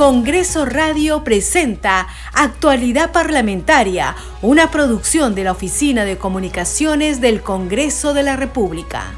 Congreso 0.00 0.64
Radio 0.64 1.22
presenta 1.24 2.08
Actualidad 2.32 3.12
Parlamentaria, 3.12 4.16
una 4.40 4.70
producción 4.70 5.34
de 5.34 5.44
la 5.44 5.52
Oficina 5.52 6.06
de 6.06 6.16
Comunicaciones 6.16 7.20
del 7.20 7.42
Congreso 7.42 8.14
de 8.14 8.22
la 8.22 8.36
República. 8.36 9.12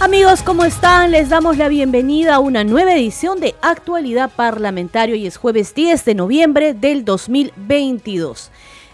Amigos, 0.00 0.42
¿cómo 0.42 0.64
están? 0.64 1.12
Les 1.12 1.28
damos 1.28 1.56
la 1.56 1.68
bienvenida 1.68 2.34
a 2.34 2.38
una 2.40 2.64
nueva 2.64 2.94
edición 2.94 3.38
de 3.38 3.54
Actualidad 3.62 4.32
Parlamentaria 4.34 5.14
y 5.14 5.28
es 5.28 5.36
jueves 5.36 5.72
10 5.72 6.04
de 6.04 6.14
noviembre 6.16 6.74
del 6.74 7.04
2022. 7.04 8.50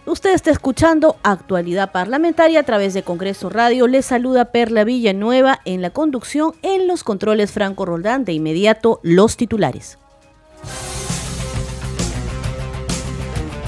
Usted 0.06 0.34
está 0.34 0.52
escuchando 0.52 1.16
Actualidad 1.24 1.90
Parlamentaria 1.90 2.60
a 2.60 2.62
través 2.62 2.94
de 2.94 3.02
Congreso 3.02 3.50
Radio. 3.50 3.88
Le 3.88 4.02
saluda 4.02 4.52
Perla 4.52 4.84
Villanueva 4.84 5.58
en 5.64 5.82
la 5.82 5.90
conducción 5.90 6.52
en 6.62 6.86
los 6.86 7.02
controles 7.02 7.50
Franco 7.50 7.84
Roldán. 7.84 8.24
De 8.24 8.32
inmediato, 8.32 9.00
los 9.02 9.36
titulares. 9.36 9.98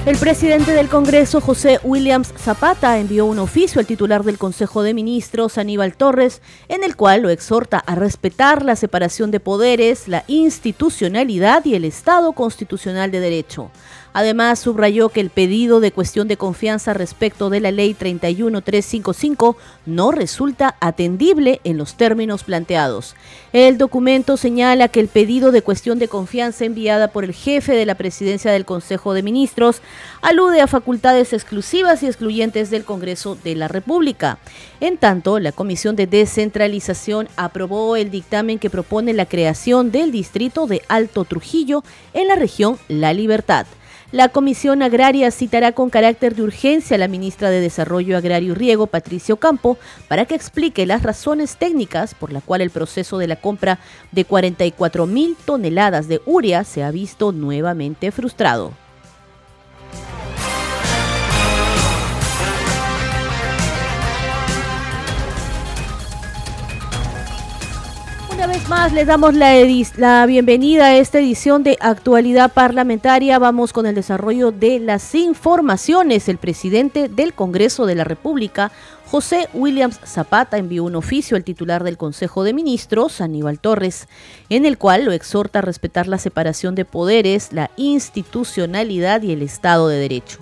El 0.05 0.15
presidente 0.15 0.71
del 0.71 0.87
Congreso, 0.87 1.41
José 1.41 1.81
Williams 1.83 2.33
Zapata, 2.37 2.97
envió 2.99 3.25
un 3.25 3.37
oficio 3.37 3.81
al 3.81 3.85
titular 3.85 4.23
del 4.23 4.37
Consejo 4.37 4.81
de 4.81 4.93
Ministros, 4.93 5.57
Aníbal 5.57 5.97
Torres, 5.97 6.41
en 6.69 6.85
el 6.85 6.95
cual 6.95 7.21
lo 7.21 7.29
exhorta 7.29 7.79
a 7.79 7.95
respetar 7.95 8.63
la 8.63 8.77
separación 8.77 9.29
de 9.29 9.41
poderes, 9.41 10.07
la 10.07 10.23
institucionalidad 10.27 11.65
y 11.65 11.75
el 11.75 11.83
Estado 11.83 12.31
constitucional 12.31 13.11
de 13.11 13.19
derecho. 13.19 13.71
Además, 14.13 14.59
subrayó 14.59 15.09
que 15.09 15.21
el 15.21 15.29
pedido 15.29 15.79
de 15.79 15.91
cuestión 15.91 16.27
de 16.27 16.37
confianza 16.37 16.93
respecto 16.93 17.49
de 17.49 17.59
la 17.59 17.71
ley 17.71 17.93
31355 17.93 19.55
no 19.85 20.11
resulta 20.11 20.75
atendible 20.79 21.61
en 21.63 21.77
los 21.77 21.95
términos 21.95 22.43
planteados. 22.43 23.15
El 23.53 23.77
documento 23.77 24.37
señala 24.37 24.87
que 24.87 24.99
el 24.99 25.07
pedido 25.07 25.51
de 25.51 25.61
cuestión 25.61 25.99
de 25.99 26.07
confianza 26.07 26.65
enviada 26.65 27.09
por 27.09 27.23
el 27.23 27.33
jefe 27.33 27.73
de 27.73 27.85
la 27.85 27.95
presidencia 27.95 28.51
del 28.51 28.65
Consejo 28.65 29.13
de 29.13 29.23
Ministros 29.23 29.81
alude 30.21 30.61
a 30.61 30.67
facultades 30.67 31.33
exclusivas 31.33 32.03
y 32.03 32.07
excluyentes 32.07 32.69
del 32.69 32.85
Congreso 32.85 33.37
de 33.43 33.55
la 33.55 33.67
República. 33.67 34.39
En 34.79 34.97
tanto, 34.97 35.39
la 35.39 35.51
Comisión 35.51 35.95
de 35.95 36.07
Descentralización 36.07 37.27
aprobó 37.35 37.95
el 37.95 38.11
dictamen 38.11 38.59
que 38.59 38.69
propone 38.69 39.13
la 39.13 39.25
creación 39.25 39.91
del 39.91 40.11
distrito 40.11 40.67
de 40.67 40.81
Alto 40.87 41.25
Trujillo 41.25 41.83
en 42.13 42.27
la 42.27 42.35
región 42.35 42.77
La 42.87 43.13
Libertad. 43.13 43.65
La 44.11 44.29
Comisión 44.29 44.81
Agraria 44.81 45.29
citará 45.29 45.73
con 45.73 45.91
carácter 45.91 46.33
de 46.33 46.41
urgencia 46.41 46.95
a 46.95 46.97
la 46.97 47.07
ministra 47.07 47.51
de 47.51 47.61
Desarrollo 47.61 48.17
Agrario 48.17 48.53
y 48.53 48.55
Riego, 48.55 48.87
Patricio 48.87 49.37
Campo, 49.37 49.77
para 50.07 50.25
que 50.25 50.33
explique 50.33 50.87
las 50.87 51.03
razones 51.03 51.57
técnicas 51.57 52.15
por 52.15 52.33
la 52.33 52.41
cual 52.41 52.61
el 52.61 52.71
proceso 52.71 53.19
de 53.19 53.27
la 53.27 53.35
compra 53.35 53.77
de 54.11 54.25
44 54.25 55.05
mil 55.05 55.37
toneladas 55.45 56.07
de 56.07 56.21
urea 56.25 56.63
se 56.63 56.83
ha 56.83 56.89
visto 56.89 57.31
nuevamente 57.31 58.09
frustrado. 58.11 58.73
Más 68.69 68.93
les 68.93 69.07
damos 69.07 69.33
la, 69.33 69.53
la, 69.97 70.25
bienvenida 70.27 70.85
a 70.85 70.95
esta 70.95 71.17
edición 71.17 71.63
de 71.63 71.75
Actualidad 71.79 72.53
Parlamentaria. 72.53 73.39
Vamos 73.39 73.73
con 73.73 73.87
el 73.87 73.95
desarrollo 73.95 74.51
de 74.51 74.79
las 74.79 75.15
informaciones. 75.15 76.29
El 76.29 76.37
presidente 76.37 77.09
del 77.09 77.33
Congreso 77.33 77.87
de 77.87 77.95
la 77.95 78.03
República, 78.03 78.71
José 79.07 79.49
Williams 79.55 79.99
Zapata, 80.05 80.59
envió 80.59 80.83
un 80.83 80.95
oficio 80.95 81.35
al 81.35 81.43
titular 81.43 81.83
del 81.83 81.97
Consejo 81.97 82.43
de 82.43 82.53
Ministros, 82.53 83.21
Aníbal 83.21 83.59
Torres, 83.59 84.07
en 84.49 84.67
el 84.67 84.77
cual 84.77 85.03
lo 85.03 85.13
exhorta 85.13 85.59
a 85.59 85.63
respetar 85.63 86.07
la 86.07 86.19
separación 86.19 86.75
de 86.75 86.85
poderes, 86.85 87.51
la 87.51 87.71
institucionalidad 87.75 89.23
y 89.23 89.31
el 89.31 89.41
Estado 89.41 89.87
de 89.87 89.97
Derecho. 89.97 90.39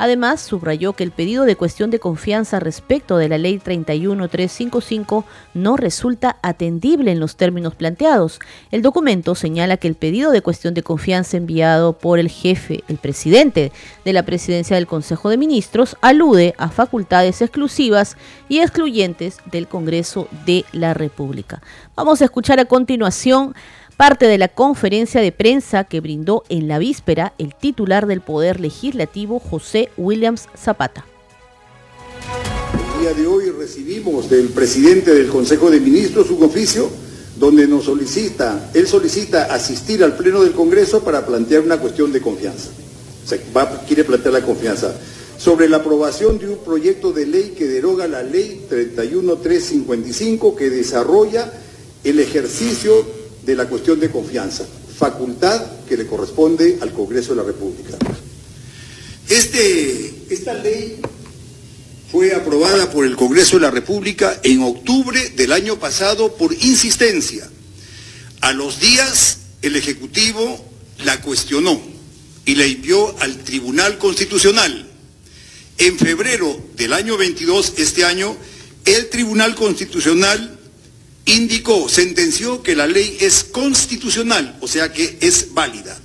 Además, 0.00 0.40
subrayó 0.40 0.94
que 0.94 1.04
el 1.04 1.10
pedido 1.10 1.44
de 1.44 1.56
cuestión 1.56 1.90
de 1.90 1.98
confianza 1.98 2.58
respecto 2.58 3.18
de 3.18 3.28
la 3.28 3.36
ley 3.36 3.58
31355 3.58 5.26
no 5.52 5.76
resulta 5.76 6.38
atendible 6.40 7.12
en 7.12 7.20
los 7.20 7.36
términos 7.36 7.74
planteados. 7.74 8.40
El 8.70 8.80
documento 8.80 9.34
señala 9.34 9.76
que 9.76 9.88
el 9.88 9.96
pedido 9.96 10.30
de 10.30 10.40
cuestión 10.40 10.72
de 10.72 10.82
confianza 10.82 11.36
enviado 11.36 11.98
por 11.98 12.18
el 12.18 12.30
jefe, 12.30 12.82
el 12.88 12.96
presidente 12.96 13.72
de 14.02 14.12
la 14.14 14.22
presidencia 14.22 14.74
del 14.74 14.86
Consejo 14.86 15.28
de 15.28 15.36
Ministros, 15.36 15.98
alude 16.00 16.54
a 16.56 16.70
facultades 16.70 17.42
exclusivas 17.42 18.16
y 18.48 18.60
excluyentes 18.60 19.36
del 19.52 19.68
Congreso 19.68 20.28
de 20.46 20.64
la 20.72 20.94
República. 20.94 21.60
Vamos 21.94 22.22
a 22.22 22.24
escuchar 22.24 22.58
a 22.58 22.64
continuación 22.64 23.54
parte 24.00 24.24
de 24.24 24.38
la 24.38 24.48
conferencia 24.48 25.20
de 25.20 25.30
prensa 25.30 25.84
que 25.84 26.00
brindó 26.00 26.42
en 26.48 26.68
la 26.68 26.78
víspera 26.78 27.34
el 27.36 27.54
titular 27.54 28.06
del 28.06 28.22
Poder 28.22 28.58
Legislativo, 28.58 29.38
José 29.38 29.90
Williams 29.98 30.48
Zapata. 30.56 31.04
El 32.94 33.02
día 33.02 33.12
de 33.12 33.26
hoy 33.26 33.50
recibimos 33.50 34.30
del 34.30 34.48
presidente 34.48 35.12
del 35.12 35.28
Consejo 35.28 35.70
de 35.70 35.80
Ministros 35.80 36.30
un 36.30 36.42
oficio 36.42 36.88
donde 37.36 37.68
nos 37.68 37.84
solicita, 37.84 38.70
él 38.72 38.86
solicita 38.86 39.52
asistir 39.52 40.02
al 40.02 40.16
Pleno 40.16 40.40
del 40.40 40.52
Congreso 40.52 41.04
para 41.04 41.26
plantear 41.26 41.60
una 41.60 41.76
cuestión 41.76 42.10
de 42.10 42.22
confianza. 42.22 42.70
Se 43.26 43.38
va, 43.54 43.82
quiere 43.86 44.04
plantear 44.04 44.32
la 44.32 44.40
confianza 44.40 44.94
sobre 45.36 45.68
la 45.68 45.76
aprobación 45.76 46.38
de 46.38 46.48
un 46.48 46.64
proyecto 46.64 47.12
de 47.12 47.26
ley 47.26 47.54
que 47.54 47.66
deroga 47.66 48.08
la 48.08 48.22
ley 48.22 48.64
31355 48.66 50.56
que 50.56 50.70
desarrolla 50.70 51.52
el 52.02 52.18
ejercicio 52.18 53.19
de 53.50 53.56
la 53.56 53.68
cuestión 53.68 53.98
de 53.98 54.10
confianza, 54.10 54.64
facultad 54.96 55.60
que 55.88 55.96
le 55.96 56.06
corresponde 56.06 56.78
al 56.80 56.92
Congreso 56.92 57.30
de 57.30 57.36
la 57.38 57.42
República. 57.42 57.96
Este, 59.28 60.14
esta 60.30 60.54
ley 60.54 61.00
fue 62.12 62.32
aprobada 62.32 62.88
por 62.92 63.04
el 63.04 63.16
Congreso 63.16 63.56
de 63.56 63.62
la 63.62 63.72
República 63.72 64.38
en 64.44 64.62
octubre 64.62 65.30
del 65.30 65.50
año 65.50 65.80
pasado 65.80 66.36
por 66.36 66.52
insistencia. 66.52 67.50
A 68.40 68.52
los 68.52 68.78
días 68.78 69.38
el 69.62 69.74
Ejecutivo 69.74 70.64
la 71.04 71.20
cuestionó 71.20 71.80
y 72.46 72.54
la 72.54 72.66
envió 72.66 73.16
al 73.18 73.38
Tribunal 73.38 73.98
Constitucional. 73.98 74.88
En 75.78 75.98
febrero 75.98 76.56
del 76.76 76.92
año 76.92 77.16
22, 77.16 77.72
este 77.78 78.04
año, 78.04 78.36
el 78.84 79.08
Tribunal 79.08 79.56
Constitucional 79.56 80.59
indicó, 81.34 81.88
sentenció 81.88 82.62
que 82.62 82.76
la 82.76 82.86
ley 82.86 83.18
es 83.20 83.44
constitucional, 83.44 84.56
o 84.60 84.68
sea 84.68 84.92
que 84.92 85.18
es 85.20 85.52
válida. 85.52 85.98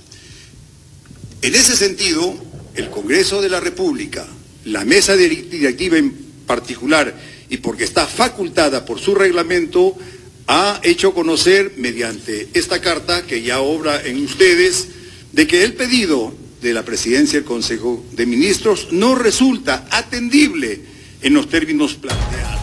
En 1.42 1.54
ese 1.54 1.76
sentido, 1.76 2.34
el 2.74 2.90
Congreso 2.90 3.40
de 3.40 3.48
la 3.48 3.60
República, 3.60 4.26
la 4.64 4.84
mesa 4.84 5.16
directiva 5.16 5.98
en 5.98 6.12
particular, 6.46 7.14
y 7.48 7.58
porque 7.58 7.84
está 7.84 8.06
facultada 8.06 8.84
por 8.84 9.00
su 9.00 9.14
reglamento, 9.14 9.96
ha 10.48 10.80
hecho 10.82 11.12
conocer 11.12 11.72
mediante 11.76 12.48
esta 12.54 12.80
carta 12.80 13.26
que 13.26 13.42
ya 13.42 13.60
obra 13.60 14.04
en 14.04 14.24
ustedes, 14.24 14.88
de 15.32 15.46
que 15.46 15.64
el 15.64 15.74
pedido 15.74 16.34
de 16.62 16.72
la 16.72 16.84
presidencia 16.84 17.38
del 17.38 17.46
Consejo 17.46 18.04
de 18.12 18.26
Ministros 18.26 18.88
no 18.92 19.14
resulta 19.14 19.86
atendible 19.90 20.80
en 21.22 21.34
los 21.34 21.48
términos 21.48 21.94
planteados. 21.94 22.55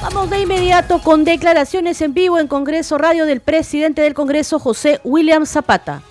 Vamos 0.00 0.30
de 0.30 0.40
inmediato 0.40 1.00
con 1.00 1.24
declaraciones 1.24 2.00
en 2.02 2.14
vivo 2.14 2.38
en 2.38 2.46
Congreso 2.46 2.98
Radio 2.98 3.26
del 3.26 3.40
presidente 3.40 4.00
del 4.00 4.14
Congreso, 4.14 4.60
José 4.60 5.00
William 5.02 5.44
Zapata. 5.44 6.02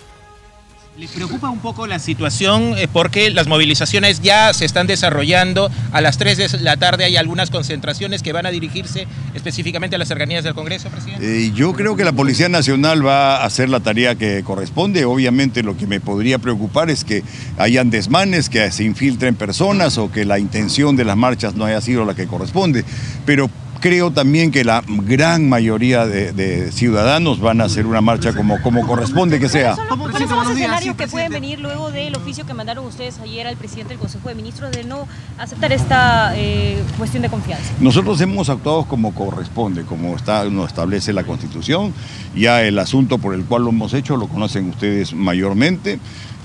¿Les 0.98 1.10
preocupa 1.12 1.48
un 1.48 1.60
poco 1.60 1.86
la 1.86 2.00
situación 2.00 2.74
eh, 2.76 2.88
porque 2.92 3.30
las 3.30 3.46
movilizaciones 3.46 4.20
ya 4.20 4.52
se 4.52 4.64
están 4.64 4.88
desarrollando? 4.88 5.70
A 5.92 6.00
las 6.00 6.18
3 6.18 6.36
de 6.36 6.58
la 6.58 6.76
tarde 6.76 7.04
hay 7.04 7.16
algunas 7.16 7.50
concentraciones 7.50 8.22
que 8.22 8.32
van 8.32 8.46
a 8.46 8.50
dirigirse 8.50 9.06
específicamente 9.32 9.94
a 9.94 9.98
las 10.00 10.08
cercanías 10.08 10.42
del 10.42 10.54
Congreso, 10.54 10.88
presidente. 10.90 11.46
Eh, 11.46 11.52
yo 11.54 11.72
creo 11.72 11.94
que 11.94 12.04
la 12.04 12.12
Policía 12.12 12.48
Nacional 12.48 13.06
va 13.06 13.36
a 13.36 13.44
hacer 13.44 13.68
la 13.68 13.78
tarea 13.78 14.16
que 14.16 14.42
corresponde. 14.42 15.04
Obviamente 15.04 15.62
lo 15.62 15.76
que 15.76 15.86
me 15.86 16.00
podría 16.00 16.40
preocupar 16.40 16.90
es 16.90 17.04
que 17.04 17.22
hayan 17.58 17.90
desmanes, 17.90 18.50
que 18.50 18.70
se 18.72 18.82
infiltren 18.82 19.36
personas 19.36 19.98
o 19.98 20.10
que 20.10 20.24
la 20.24 20.40
intención 20.40 20.96
de 20.96 21.04
las 21.04 21.16
marchas 21.16 21.54
no 21.54 21.64
haya 21.64 21.80
sido 21.80 22.04
la 22.04 22.16
que 22.16 22.26
corresponde. 22.26 22.84
Pero 23.24 23.48
creo 23.80 24.10
también 24.10 24.50
que 24.50 24.64
la 24.64 24.82
gran 24.86 25.48
mayoría 25.48 26.06
de, 26.06 26.72
ciudadanos 26.72 27.40
van 27.40 27.60
a 27.60 27.64
hacer 27.64 27.86
una 27.86 28.00
marcha 28.00 28.32
como, 28.32 28.60
como 28.62 28.86
corresponde 28.86 29.38
que 29.38 29.48
sea. 29.48 29.76
¿Cuáles 29.76 30.28
son 30.28 30.44
los 30.44 30.56
escenarios 30.56 30.96
que 30.96 31.08
pueden 31.08 31.32
venir 31.32 31.58
luego 31.60 31.90
del 31.90 32.16
oficio 32.16 32.46
que 32.46 32.54
mandaron 32.54 32.86
ustedes 32.86 33.18
ayer 33.18 33.46
al 33.46 33.56
presidente 33.56 33.90
del 33.90 33.98
Consejo 33.98 34.28
de 34.28 34.34
Ministros 34.34 34.72
de 34.72 34.84
no 34.84 35.06
aceptar 35.38 35.72
esta 35.72 36.32
eh, 36.36 36.82
cuestión 36.96 37.22
de 37.22 37.28
confianza? 37.28 37.72
Nosotros 37.80 38.20
hemos 38.20 38.48
actuado 38.48 38.84
como 38.84 39.14
corresponde, 39.14 39.82
como 39.82 40.16
está, 40.16 40.44
nos 40.44 40.68
establece 40.68 41.12
la 41.12 41.24
Constitución. 41.24 41.92
Ya 42.34 42.62
el 42.62 42.78
asunto 42.78 43.18
por 43.18 43.34
el 43.34 43.44
cual 43.44 43.64
lo 43.64 43.70
hemos 43.70 43.94
hecho 43.94 44.16
lo 44.16 44.28
conocen 44.28 44.70
ustedes 44.70 45.14
mayormente. 45.14 45.98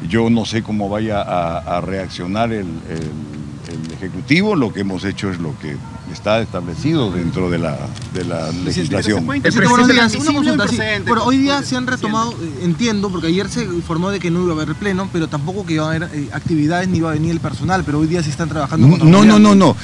Yo 0.09 0.29
no 0.29 0.45
sé 0.45 0.63
cómo 0.63 0.89
vaya 0.89 1.21
a, 1.21 1.79
reaccionar 1.81 2.51
el 2.51 2.67
Ejecutivo, 3.93 4.55
lo 4.55 4.73
que 4.73 4.81
hemos 4.81 5.05
hecho 5.05 5.31
es 5.31 5.39
lo 5.39 5.57
que 5.59 5.77
está 6.11 6.41
establecido 6.41 7.11
dentro 7.11 7.49
de 7.49 7.57
la, 7.59 7.77
de 8.13 8.25
la 8.25 8.51
legislación. 8.51 9.25
Bueno, 9.25 11.23
hoy 11.23 11.37
día 11.37 11.63
se 11.63 11.77
han 11.77 11.87
retomado, 11.87 12.31
eh, 12.33 12.63
entiendo, 12.63 13.09
porque 13.09 13.27
ayer 13.27 13.47
se 13.49 13.63
informó 13.63 14.11
de 14.11 14.19
que 14.19 14.29
no 14.29 14.43
iba 14.43 14.51
a 14.53 14.61
haber 14.61 14.75
pleno, 14.75 15.09
pero 15.13 15.27
tampoco 15.27 15.65
que 15.65 15.75
iba 15.75 15.85
a 15.85 15.89
haber 15.95 16.09
eh, 16.13 16.27
actividades 16.33 16.89
ni 16.89 16.97
iba 16.97 17.09
a 17.09 17.13
venir 17.13 17.31
el 17.31 17.39
personal, 17.39 17.83
pero 17.85 17.99
hoy 17.99 18.07
día 18.07 18.21
sí 18.21 18.29
están 18.29 18.49
trabajando. 18.49 18.85
No, 18.97 19.23
no, 19.23 19.39
no, 19.39 19.55
no, 19.55 19.77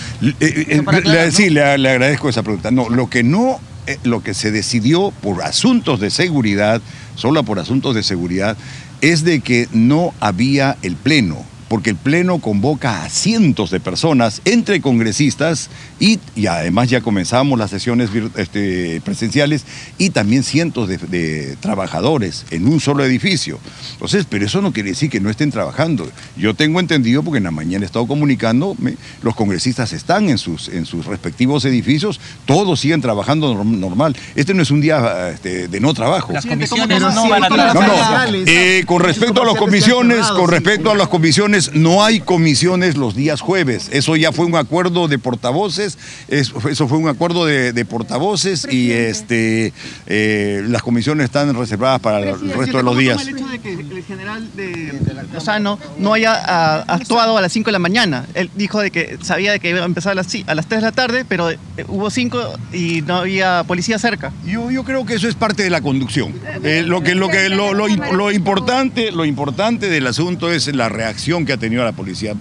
sí, 1.31 1.49
le, 1.49 1.63
agradezco 1.63 2.29
esa 2.29 2.43
pregunta. 2.43 2.71
No, 2.71 2.89
lo 2.89 3.09
que 3.09 3.23
no, 3.23 3.59
lo 4.03 4.21
que 4.21 4.33
se 4.33 4.51
decidió 4.51 5.11
por 5.21 5.41
asuntos 5.41 6.01
de 6.01 6.09
seguridad, 6.09 6.81
solo 7.15 7.43
por 7.43 7.59
asuntos 7.59 7.95
de 7.95 8.03
seguridad, 8.03 8.57
es 9.01 9.23
de 9.23 9.39
que 9.39 9.69
no 9.71 10.13
había 10.19 10.77
el 10.81 10.97
pleno 10.97 11.45
porque 11.69 11.91
el 11.91 11.95
Pleno 11.95 12.39
convoca 12.39 13.03
a 13.03 13.09
cientos 13.09 13.69
de 13.69 13.79
personas, 13.79 14.41
entre 14.43 14.81
congresistas, 14.81 15.69
y, 15.99 16.19
además 16.47 16.89
ya 16.89 17.01
comenzamos 17.01 17.59
las 17.59 17.69
sesiones 17.69 18.09
este, 18.35 19.01
presenciales, 19.05 19.65
y 19.97 20.09
también 20.09 20.43
cientos 20.43 20.89
de, 20.89 21.55
trabajadores 21.59 22.45
en 22.49 22.67
un 22.67 22.79
solo 22.79 23.05
edificio. 23.05 23.59
Entonces, 23.93 24.25
pero 24.27 24.45
eso 24.45 24.61
no 24.61 24.73
quiere 24.73 24.89
decir 24.89 25.09
que 25.09 25.19
no 25.19 25.29
estén 25.29 25.51
trabajando. 25.51 26.09
Yo 26.35 26.55
tengo 26.55 26.79
entendido, 26.79 27.21
porque 27.21 27.37
en 27.37 27.43
la 27.43 27.51
mañana 27.51 27.83
he 27.83 27.85
estado 27.85 28.07
comunicando, 28.07 28.75
los 29.21 29.35
congresistas 29.35 29.93
están 29.93 30.29
en 30.29 30.39
sus, 30.39 30.69
en 30.69 30.85
sus 30.85 31.05
respectivos 31.05 31.65
edificios, 31.65 32.19
todos 32.45 32.79
siguen 32.79 33.01
trabajando 33.01 33.63
normal. 33.63 34.15
Este 34.35 34.55
no 34.55 34.63
es 34.63 34.71
un 34.71 34.81
día 34.81 35.29
este, 35.29 35.67
de 35.67 35.79
no 35.79 35.93
trabajo. 35.93 36.33
Las 36.33 36.47
comisiones 36.47 36.99
no 36.99 37.29
van 37.29 37.43
a 37.43 37.47
trabajar. 37.47 38.31
No, 38.31 38.37
no. 38.37 38.43
Eh, 38.47 38.83
con 38.87 39.01
respecto 39.01 39.43
a 39.43 39.45
las 39.45 39.55
comisiones, 39.55 40.25
con 40.27 40.49
respecto 40.49 40.89
a 40.89 40.95
las 40.95 41.07
comisiones, 41.07 41.58
no 41.73 42.03
hay 42.03 42.19
comisiones 42.19 42.97
los 42.97 43.15
días 43.15 43.41
jueves. 43.41 43.89
Eso 43.91 44.15
ya 44.15 44.31
fue 44.31 44.45
un 44.45 44.55
acuerdo 44.55 45.07
de 45.07 45.19
portavoces, 45.19 45.97
eso 46.27 46.87
fue 46.87 46.97
un 46.97 47.07
acuerdo 47.07 47.45
de, 47.45 47.85
portavoces 47.85 48.67
y 48.69 48.91
este 48.91 49.73
eh, 50.05 50.63
las 50.67 50.83
comisiones 50.83 51.25
están 51.25 51.55
reservadas 51.55 51.99
para 52.01 52.19
el 52.19 52.51
resto 52.51 52.77
de 52.77 52.83
los 52.83 52.97
días. 52.97 53.21
el 53.21 53.35
hecho 53.35 53.47
de 53.47 53.59
que 53.59 53.73
el 53.73 54.03
general 54.03 54.47
de 54.55 54.93
Lozano 55.33 55.79
no 55.97 56.13
haya 56.13 56.33
ah, 56.45 56.85
actuado 56.87 57.37
a 57.37 57.41
las 57.41 57.51
5 57.51 57.67
de 57.67 57.71
la 57.71 57.79
mañana. 57.79 58.25
Él 58.33 58.49
dijo 58.55 58.79
de 58.79 58.91
que 58.91 59.17
sabía 59.21 59.51
de 59.51 59.59
que 59.59 59.69
iba 59.69 59.79
a 59.79 59.85
empezar 59.85 60.11
a 60.11 60.15
las, 60.15 60.27
a 60.45 60.55
las 60.55 60.67
3 60.67 60.81
de 60.81 60.87
la 60.87 60.91
tarde, 60.91 61.25
pero 61.27 61.49
eh, 61.49 61.57
hubo 61.87 62.09
5 62.09 62.59
y 62.73 63.01
no 63.01 63.17
había 63.17 63.63
policía 63.65 63.97
cerca. 63.99 64.31
Yo, 64.45 64.71
yo 64.71 64.83
creo 64.83 65.05
que 65.05 65.15
eso 65.15 65.27
es 65.27 65.35
parte 65.35 65.63
de 65.63 65.69
la 65.69 65.81
conducción. 65.81 66.33
Eh, 66.63 66.83
lo 66.85 67.01
que, 67.01 67.15
lo, 67.15 67.29
que, 67.29 67.49
lo, 67.49 67.73
lo, 67.73 68.31
importante, 68.31 69.11
lo 69.11 69.25
importante 69.25 69.89
del 69.89 70.07
asunto 70.07 70.51
es 70.51 70.73
la 70.73 70.89
reacción 70.89 71.45
que 71.45 71.48
ha 71.53 71.57
tenido 71.57 71.83
la 71.83 71.91
policía. 71.91 72.35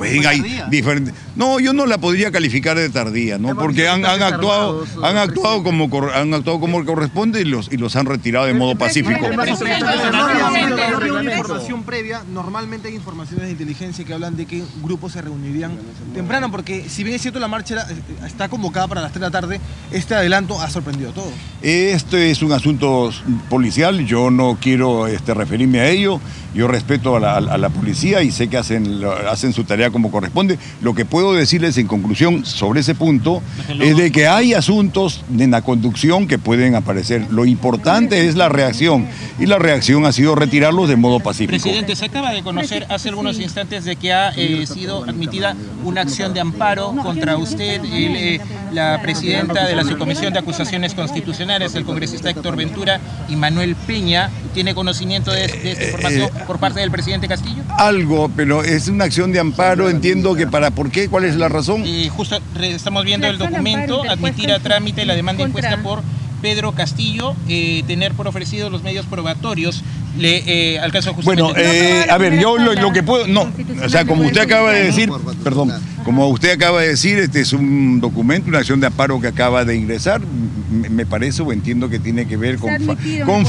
Pues 0.00 0.26
hay 0.26 0.62
diferentes. 0.70 1.14
No, 1.36 1.60
yo 1.60 1.74
no 1.74 1.84
la 1.84 1.98
podría 1.98 2.30
calificar 2.30 2.78
de 2.78 2.88
tardía, 2.88 3.36
¿no? 3.36 3.54
Porque 3.54 3.86
han, 3.86 4.04
actuado, 4.04 4.86
han 5.02 5.18
actuado 5.18 5.62
como 5.62 5.90
han 6.14 6.32
actuado 6.32 6.58
como 6.58 6.82
corresponde 6.86 7.42
y 7.42 7.44
los 7.44 7.70
y 7.70 7.76
los 7.76 7.96
han 7.96 8.06
retirado 8.06 8.46
de 8.46 8.54
modo 8.54 8.76
pacífico. 8.76 9.20
información 11.22 11.82
previa, 11.82 12.22
normalmente 12.32 12.88
hay 12.88 12.94
informaciones 12.94 13.44
de 13.44 13.50
inteligencia 13.52 14.02
que 14.04 14.14
hablan 14.14 14.36
de 14.36 14.46
que 14.46 14.62
grupos 14.82 15.12
se 15.12 15.20
reunirían 15.20 15.78
temprano, 16.14 16.50
porque 16.50 16.88
si 16.88 17.04
bien 17.04 17.16
es 17.16 17.22
cierto 17.22 17.38
la 17.38 17.48
marcha 17.48 17.86
eh, 17.90 17.96
está 18.26 18.48
convocada 18.48 18.88
para 18.88 19.02
las 19.02 19.12
3 19.12 19.20
de 19.20 19.26
la 19.26 19.30
tarde, 19.30 19.60
este 19.90 20.14
adelanto 20.14 20.60
ha 20.60 20.70
sorprendido 20.70 21.10
a 21.10 21.12
todos. 21.12 21.32
Este 21.60 22.30
es 22.30 22.40
un 22.42 22.52
asunto 22.52 23.10
policial, 23.50 24.06
yo 24.06 24.30
no 24.30 24.56
quiero 24.58 25.06
este, 25.06 25.34
referirme 25.34 25.80
a 25.80 25.88
ello. 25.88 26.20
Yo 26.54 26.66
respeto 26.66 27.16
a 27.16 27.40
la, 27.40 27.68
policía 27.70 28.22
y 28.22 28.32
sé 28.32 28.48
que 28.48 28.56
hacen, 28.56 29.02
hacen 29.30 29.52
su 29.52 29.64
tarea 29.64 29.90
como 29.90 30.10
corresponde. 30.10 30.58
Lo 30.82 30.94
que 30.94 31.04
puedo 31.04 31.32
decirles 31.32 31.78
en 31.78 31.86
conclusión 31.86 32.44
sobre 32.44 32.80
ese 32.80 32.94
punto 32.94 33.40
es 33.80 33.96
de 33.96 34.10
que 34.10 34.26
hay 34.26 34.54
asuntos 34.54 35.22
en 35.38 35.52
la 35.52 35.62
conducción 35.62 36.26
que 36.26 36.38
pueden 36.38 36.74
aparecer. 36.74 37.26
Lo 37.30 37.44
importante 37.44 38.26
es 38.26 38.34
la 38.34 38.48
reacción 38.48 39.06
y 39.38 39.46
la 39.46 39.58
reacción 39.58 40.04
ha 40.06 40.12
sido 40.12 40.34
retirarlos 40.34 40.88
de 40.88 40.96
modo 40.96 41.20
pacífico. 41.20 41.62
Presidente, 41.62 41.94
se 41.94 42.06
acaba 42.06 42.32
de 42.32 42.42
conocer 42.42 42.86
hace 42.90 43.10
algunos 43.10 43.38
instantes 43.38 43.84
de 43.84 43.96
que 43.96 44.12
ha 44.12 44.30
eh, 44.30 44.66
sido 44.66 45.04
admitida 45.04 45.54
una 45.84 46.00
acción 46.00 46.34
de 46.34 46.40
amparo 46.40 46.94
contra 47.02 47.36
usted, 47.36 47.80
eh, 47.84 48.40
la 48.72 49.00
presidenta 49.02 49.66
de 49.66 49.76
la 49.76 49.84
Subcomisión 49.84 50.32
de 50.32 50.40
Acusaciones 50.40 50.94
Constitucionales, 50.94 51.74
el 51.74 51.84
congresista 51.84 52.30
Héctor 52.30 52.56
Ventura 52.56 53.00
y 53.28 53.36
Manuel 53.36 53.76
Peña. 53.76 54.30
¿Tiene 54.52 54.74
conocimiento 54.74 55.30
de, 55.30 55.46
de 55.46 55.72
esta 55.72 55.84
información? 55.84 56.30
Por 56.46 56.58
parte 56.58 56.80
del 56.80 56.90
presidente 56.90 57.28
Castillo? 57.28 57.62
Algo, 57.78 58.30
pero 58.34 58.62
es 58.62 58.88
una 58.88 59.04
acción 59.04 59.32
de 59.32 59.40
amparo, 59.40 59.88
entiendo 59.88 60.34
que 60.34 60.46
para 60.46 60.70
por 60.70 60.90
qué, 60.90 61.08
cuál 61.08 61.24
es 61.24 61.36
la 61.36 61.48
razón. 61.48 61.86
Y 61.86 62.08
justo 62.08 62.38
estamos 62.60 63.04
viendo 63.04 63.26
el 63.26 63.38
documento, 63.38 64.02
admitir 64.08 64.52
a 64.52 64.58
trámite 64.60 65.04
la 65.04 65.14
demanda 65.14 65.42
impuesta 65.42 65.76
por 65.82 66.02
Pedro 66.40 66.72
Castillo, 66.72 67.34
eh, 67.48 67.82
tener 67.86 68.12
por 68.14 68.26
ofrecido 68.26 68.70
los 68.70 68.82
medios 68.82 69.06
probatorios. 69.06 69.82
Le 70.18 70.74
eh, 70.74 70.80
alcanzo 70.80 71.14
Bueno, 71.22 71.52
eh, 71.56 72.06
a 72.10 72.18
ver, 72.18 72.40
yo 72.40 72.58
lo, 72.58 72.92
que 72.92 73.02
puedo, 73.02 73.28
no, 73.28 73.48
o 73.84 73.88
sea, 73.88 74.04
como 74.04 74.24
usted 74.24 74.40
acaba 74.40 74.72
de 74.72 74.86
decir, 74.86 75.08
perdón, 75.44 75.72
como 76.04 76.26
usted 76.28 76.50
acaba 76.50 76.80
de 76.80 76.88
decir, 76.88 77.18
este 77.18 77.40
es 77.40 77.52
un 77.52 78.00
documento, 78.00 78.48
una 78.48 78.58
acción 78.58 78.80
de 78.80 78.88
amparo 78.88 79.20
que 79.20 79.28
acaba 79.28 79.64
de 79.64 79.76
ingresar, 79.76 80.20
me 80.70 81.06
parece 81.06 81.42
o 81.42 81.52
entiendo 81.52 81.88
que 81.88 81.98
tiene 81.98 82.26
que 82.26 82.36
ver 82.36 82.58
con, 82.58 82.70
con 83.26 83.44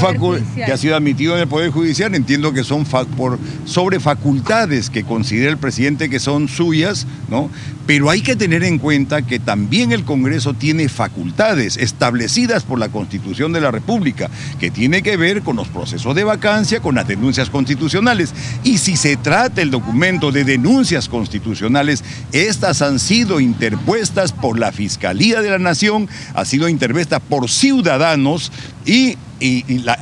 que 0.54 0.72
ha 0.72 0.76
sido 0.76 0.96
admitido 0.96 1.34
en 1.34 1.42
el 1.42 1.48
Poder 1.48 1.70
Judicial, 1.70 2.14
entiendo 2.14 2.52
que 2.52 2.64
son 2.64 2.84
por 2.84 3.38
sobre 3.64 4.00
facultades 4.00 4.90
que 4.90 5.04
considera 5.04 5.50
el 5.50 5.58
presidente 5.58 6.10
que 6.10 6.18
son 6.18 6.48
suyas, 6.48 7.06
¿no? 7.28 7.50
Pero 7.86 8.10
hay 8.10 8.20
que 8.20 8.36
tener 8.36 8.62
en 8.62 8.78
cuenta 8.78 9.22
que 9.22 9.40
también 9.40 9.90
el 9.90 10.04
Congreso 10.04 10.54
tiene 10.54 10.88
facultades 10.88 11.76
establecidas 11.76 12.62
por 12.62 12.78
la 12.78 12.88
Constitución 12.88 13.52
de 13.52 13.60
la 13.60 13.72
República, 13.72 14.30
que 14.60 14.70
tiene 14.70 15.02
que 15.02 15.16
ver 15.16 15.42
con 15.42 15.56
los 15.56 15.68
procesos 15.68 16.14
de 16.14 16.24
vacancia 16.24 16.80
con 16.80 16.94
las 16.94 17.08
denuncias 17.08 17.50
constitucionales. 17.50 18.32
Y 18.62 18.78
si 18.78 18.96
se 18.96 19.16
trata 19.16 19.62
el 19.62 19.70
documento 19.70 20.30
de 20.30 20.44
denuncias 20.44 21.08
constitucionales, 21.08 22.04
estas 22.32 22.82
han 22.82 22.98
sido 22.98 23.40
interpuestas 23.40 24.32
por 24.32 24.58
la 24.58 24.72
Fiscalía 24.72 25.40
de 25.40 25.50
la 25.50 25.58
Nación, 25.58 26.08
ha 26.34 26.44
sido 26.44 26.68
interpuesta 26.68 27.11
por 27.20 27.48
ciudadanos 27.48 28.52
y 28.84 29.16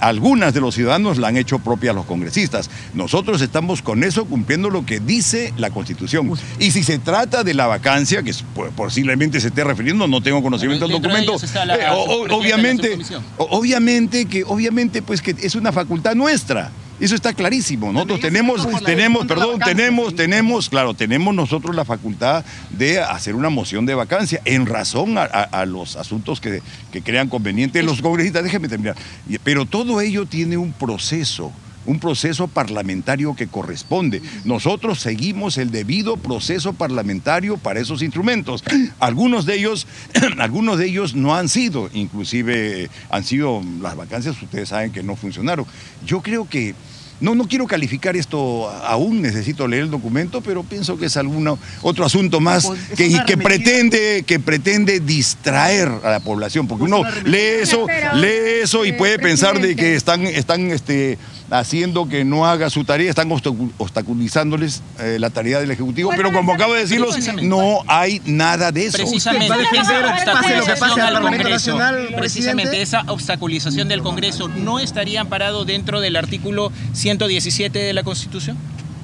algunas 0.01 0.53
de 0.53 0.61
los 0.61 0.75
ciudadanos 0.75 1.19
la 1.19 1.29
han 1.29 1.37
hecho 1.37 1.59
propia 1.59 1.93
a 1.93 1.95
los 1.95 2.05
congresistas. 2.05 2.71
Nosotros 2.95 3.41
estamos 3.41 3.83
con 3.83 4.05
eso 4.05 4.25
cumpliendo 4.27 4.71
lo 4.71 4.85
que 4.85 5.01
dice 5.01 5.55
la 5.57 5.71
Constitución. 5.71 6.31
Y 6.59 6.71
si 6.73 6.83
se 6.83 6.99
trata 6.99 7.43
de 7.43 7.55
la 7.55 7.67
vacancia, 7.67 8.23
que 8.23 8.35
posiblemente 8.77 9.41
se 9.41 9.49
esté 9.49 9.65
refiriendo, 9.65 10.07
no 10.07 10.21
tengo 10.21 10.43
conocimiento 10.43 10.87
del 10.87 11.01
documento, 11.01 11.37
eh, 11.37 11.87
obviamente, 12.31 12.99
obviamente 13.39 14.27
que, 14.27 14.45
obviamente, 14.45 15.03
pues 15.03 15.23
que 15.23 15.35
es 15.41 15.55
una 15.55 15.73
facultad 15.73 16.15
nuestra. 16.15 16.71
Eso 17.01 17.15
está 17.15 17.33
clarísimo. 17.33 17.93
Nosotros 17.93 18.21
tenemos, 18.21 18.67
tenemos, 18.85 19.27
perdón, 19.27 19.59
tenemos, 19.59 20.15
tenemos, 20.15 20.69
claro, 20.69 20.93
tenemos 20.93 21.35
nosotros 21.35 21.75
la 21.75 21.87
facultad 21.87 22.45
de 22.71 23.01
hacer 23.01 23.35
una 23.35 23.49
moción 23.49 23.87
de 23.87 23.95
vacancia 23.95 24.43
en 24.45 24.67
razón 24.67 25.17
a, 25.17 25.65
los 25.65 25.97
asuntos 25.97 26.41
que, 26.41 26.63
crean 27.03 27.29
convenientes 27.29 27.85
los 27.85 28.03
congresistas. 28.03 28.45
Déjeme 28.45 28.69
terminar. 28.69 28.97
Pero 29.43 29.65
todo 29.65 30.01
ello 30.01 30.27
tiene 30.27 30.57
un 30.57 30.73
proceso 30.73 31.53
un 31.87 31.99
proceso 31.99 32.47
parlamentario 32.47 33.35
que 33.35 33.49
corresponde. 33.49 34.21
Nosotros 34.45 35.01
seguimos 35.01 35.57
el 35.57 35.71
debido 35.71 36.19
proceso 36.19 36.75
parlamentario 36.75 37.57
para 37.57 37.81
esos 37.81 38.03
instrumentos. 38.03 38.63
Algunos 39.01 39.47
de 39.47 39.57
ellos, 39.57 39.87
algunos 40.39 40.79
de 40.79 40.87
ellos 40.87 41.15
no 41.15 41.35
han 41.35 41.49
sido, 41.49 41.89
inclusive 41.95 42.91
han 43.09 43.25
sido 43.25 43.63
las 43.81 43.97
vacancias, 43.97 44.41
ustedes 44.41 44.69
saben 44.69 44.93
que 44.93 45.03
no 45.03 45.17
funcionaron. 45.17 45.65
Yo 46.07 46.21
creo 46.21 46.49
que 46.49 46.75
no, 47.21 47.35
no 47.35 47.47
quiero 47.47 47.67
calificar 47.67 48.17
esto 48.17 48.69
aún, 48.69 49.23
necesito 49.23 49.69
leer 49.69 49.85
el 49.85 49.91
documento, 49.91 50.41
pero 50.41 50.63
pienso 50.63 50.99
que 50.99 51.07
es 51.07 51.17
algún 51.17 51.59
otro 51.83 52.05
asunto 52.05 52.41
más 52.41 52.67
pues, 52.67 52.81
que, 52.97 53.21
que, 53.27 53.37
pretende, 53.37 54.25
que 54.27 54.41
pretende 54.41 55.01
distraer 55.01 55.89
a 56.03 56.11
la 56.11 56.21
población, 56.21 56.67
porque 56.67 56.85
uno 56.85 57.03
lee 57.25 57.61
eso, 57.63 57.87
lee 58.15 58.63
eso 58.63 58.85
y 58.85 58.93
puede 58.93 59.19
pensar 59.19 59.61
de 59.61 59.77
que 59.77 59.95
están, 59.95 60.27
están 60.27 60.71
este, 60.71 61.19
haciendo 61.51 62.09
que 62.09 62.25
no 62.25 62.47
haga 62.47 62.71
su 62.71 62.85
tarea, 62.85 63.11
están 63.11 63.31
obstaculizándoles 63.31 64.83
eh, 65.01 65.19
la 65.19 65.31
tarea 65.31 65.61
del 65.61 65.71
Ejecutivo, 65.71 66.11
pero 66.17 66.33
como 66.33 66.55
acabo 66.55 66.75
de 66.75 66.81
decirlo, 66.81 67.09
no 67.43 67.83
hay 67.87 68.23
nada 68.25 68.73
de 68.73 68.87
eso. 68.87 68.99
Precisamente, 68.99 69.55
esa 69.77 71.21
Congreso, 71.21 71.79
precisamente 72.17 72.83
esa 72.83 73.03
obstaculización 73.09 73.89
del 73.89 74.03
Congreso 74.03 74.49
no 74.49 74.79
estaría 74.79 75.21
amparado 75.21 75.65
dentro 75.65 76.01
del 76.01 76.17
artículo 76.17 76.73
117 76.93 77.79
de 77.79 77.93
la 77.93 78.03
Constitución. 78.03 78.57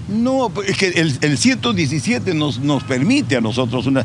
No, 0.08 0.52
es 0.64 0.76
que 0.76 0.88
el, 0.88 1.38
117 1.38 2.32
nos, 2.34 2.60
nos 2.60 2.84
permite 2.84 3.36
a 3.36 3.40
nosotros 3.40 3.86
una, 3.86 4.04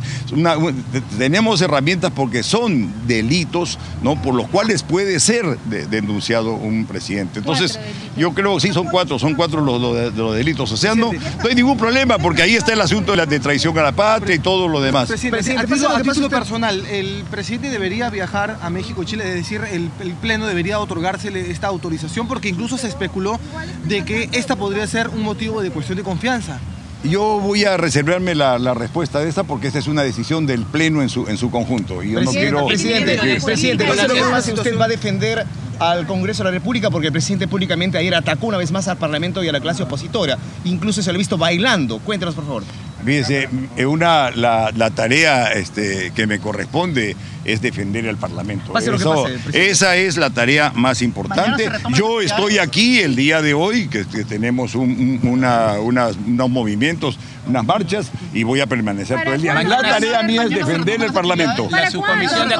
tenemos 1.20 1.62
herramientas 1.62 2.12
porque 2.16 2.42
son 2.42 2.92
delitos, 3.08 3.78
¿no? 4.02 4.20
Por 4.20 4.34
los 4.34 4.48
cuales 4.48 4.82
puede 4.82 5.20
ser 5.20 5.60
denunciado 5.60 6.54
un 6.54 6.86
presidente. 6.86 7.40
Entonces, 7.40 7.80
yo 8.18 8.34
creo 8.34 8.56
que 8.56 8.62
sí 8.62 8.74
son 8.74 8.88
cuatro, 8.88 9.20
son 9.20 9.36
cuatro 9.36 9.62
los, 9.62 10.16
los, 10.16 10.36
delitos. 10.36 10.72
O 10.72 10.78
sea, 10.78 10.96
no, 10.96 11.12
no, 11.14 11.20
hay 11.48 11.54
ningún 11.56 11.78
problema 11.78 12.18
porque 12.18 12.42
ahí 12.42 12.56
está 12.56 12.74
el 12.74 12.82
asunto 12.82 13.12
de 13.12 13.18
la 13.18 13.26
de 13.28 13.40
traición 13.40 13.78
a 13.78 13.84
la 13.84 13.92
patria 13.92 14.36
y 14.36 14.40
todo 14.40 14.68
lo 14.68 14.82
demás. 14.82 15.08
Presidente, 15.08 15.56
a 15.58 16.02
título, 16.02 16.30
personal, 16.30 16.84
el 16.88 17.24
presidente 17.30 17.70
debería 17.70 18.10
viajar 18.10 18.58
a 18.62 18.70
México 18.72 19.04
y 19.04 19.06
Chile, 19.06 19.28
es 19.28 19.36
decir, 19.36 19.62
el, 19.72 19.92
el 20.00 20.14
pleno 20.14 20.48
debería 20.48 20.80
otorgársele 20.80 21.52
esta 21.52 21.68
autorización 21.68 22.28
porque 22.28 22.50
incluso 22.50 22.78
se 22.78 22.88
especuló 22.88 23.40
de 23.86 24.04
que 24.04 24.30
esta 24.32 24.56
podría 24.56 24.88
ser 24.88 25.10
un 25.10 25.22
motivo 25.22 25.62
de 25.62 25.70
cuestión 25.70 25.91
de 25.96 26.04
confianza. 26.04 26.60
Yo 27.04 27.40
voy 27.40 27.66
a 27.66 27.78
reservarme 27.78 28.36
la, 28.36 28.74
respuesta 28.76 29.20
de 29.20 29.30
esta 29.30 29.44
porque 29.44 29.68
esta 29.68 29.80
es 29.80 29.88
una 29.88 30.04
decisión 30.04 30.46
del 30.46 30.66
Pleno 30.66 31.02
en 31.02 31.10
su, 31.10 31.28
en 31.28 31.38
su 31.38 31.50
conjunto. 31.50 32.04
Y 32.04 32.12
yo 32.12 32.22
no 32.22 32.32
quiero... 32.32 32.68
Presidente, 32.68 33.18
presidente, 33.44 33.86
usted 33.90 34.78
va 34.78 34.86
a 34.86 34.88
defender 34.88 35.46
al 35.80 36.06
Congreso 36.06 36.44
de 36.44 36.50
la 36.50 36.52
República 36.52 36.92
porque 36.92 37.08
el 37.08 37.14
presidente 37.14 37.48
públicamente 37.48 37.98
ayer 37.98 38.14
atacó 38.14 38.46
una 38.46 38.58
vez 38.58 38.72
más 38.72 38.88
al 38.88 38.98
Parlamento 38.98 39.44
y 39.44 39.48
a 39.48 39.52
la 39.52 39.60
clase 39.60 39.82
opositora. 39.82 40.38
Incluso 40.64 41.02
se 41.02 41.12
lo 41.12 41.16
ha 41.16 41.18
visto 41.18 41.40
bailando. 41.40 41.98
Cuéntanos, 42.00 42.36
por 42.36 42.46
favor. 42.46 42.64
Fíjese, 43.04 43.50
una, 43.86 44.32
la, 44.32 44.72
la 44.76 44.92
tarea 44.92 45.52
este, 45.54 46.12
que 46.16 46.28
me 46.28 46.40
corresponde 46.40 47.16
es 47.44 47.62
defender 47.62 48.08
al 48.08 48.18
Parlamento. 48.18 48.74
esa 49.54 49.96
es 49.96 50.18
la 50.18 50.30
tarea 50.30 50.72
más 50.76 51.02
importante. 51.02 51.70
Yo 51.96 52.22
estoy 52.22 52.60
aquí 52.60 53.00
el 53.00 53.16
día 53.16 53.42
de 53.42 53.54
hoy, 53.54 53.88
que, 53.88 54.06
tenemos 54.26 54.76
una, 54.76 55.80
unos 55.80 56.50
movimientos, 56.50 57.18
unas 57.48 57.66
marchas, 57.66 58.12
y 58.34 58.44
voy 58.44 58.62
a 58.62 58.68
permanecer 58.68 59.24
todo 59.24 59.34
el 59.34 59.42
día. 59.42 59.62
La 59.64 59.82
tarea 59.82 60.24
mía 60.24 60.44
es 60.44 60.50
defender 60.50 61.02
el 61.02 61.14
Parlamento. 61.14 61.68
La 61.70 61.90
subcomisión 61.90 62.50
de 62.50 62.56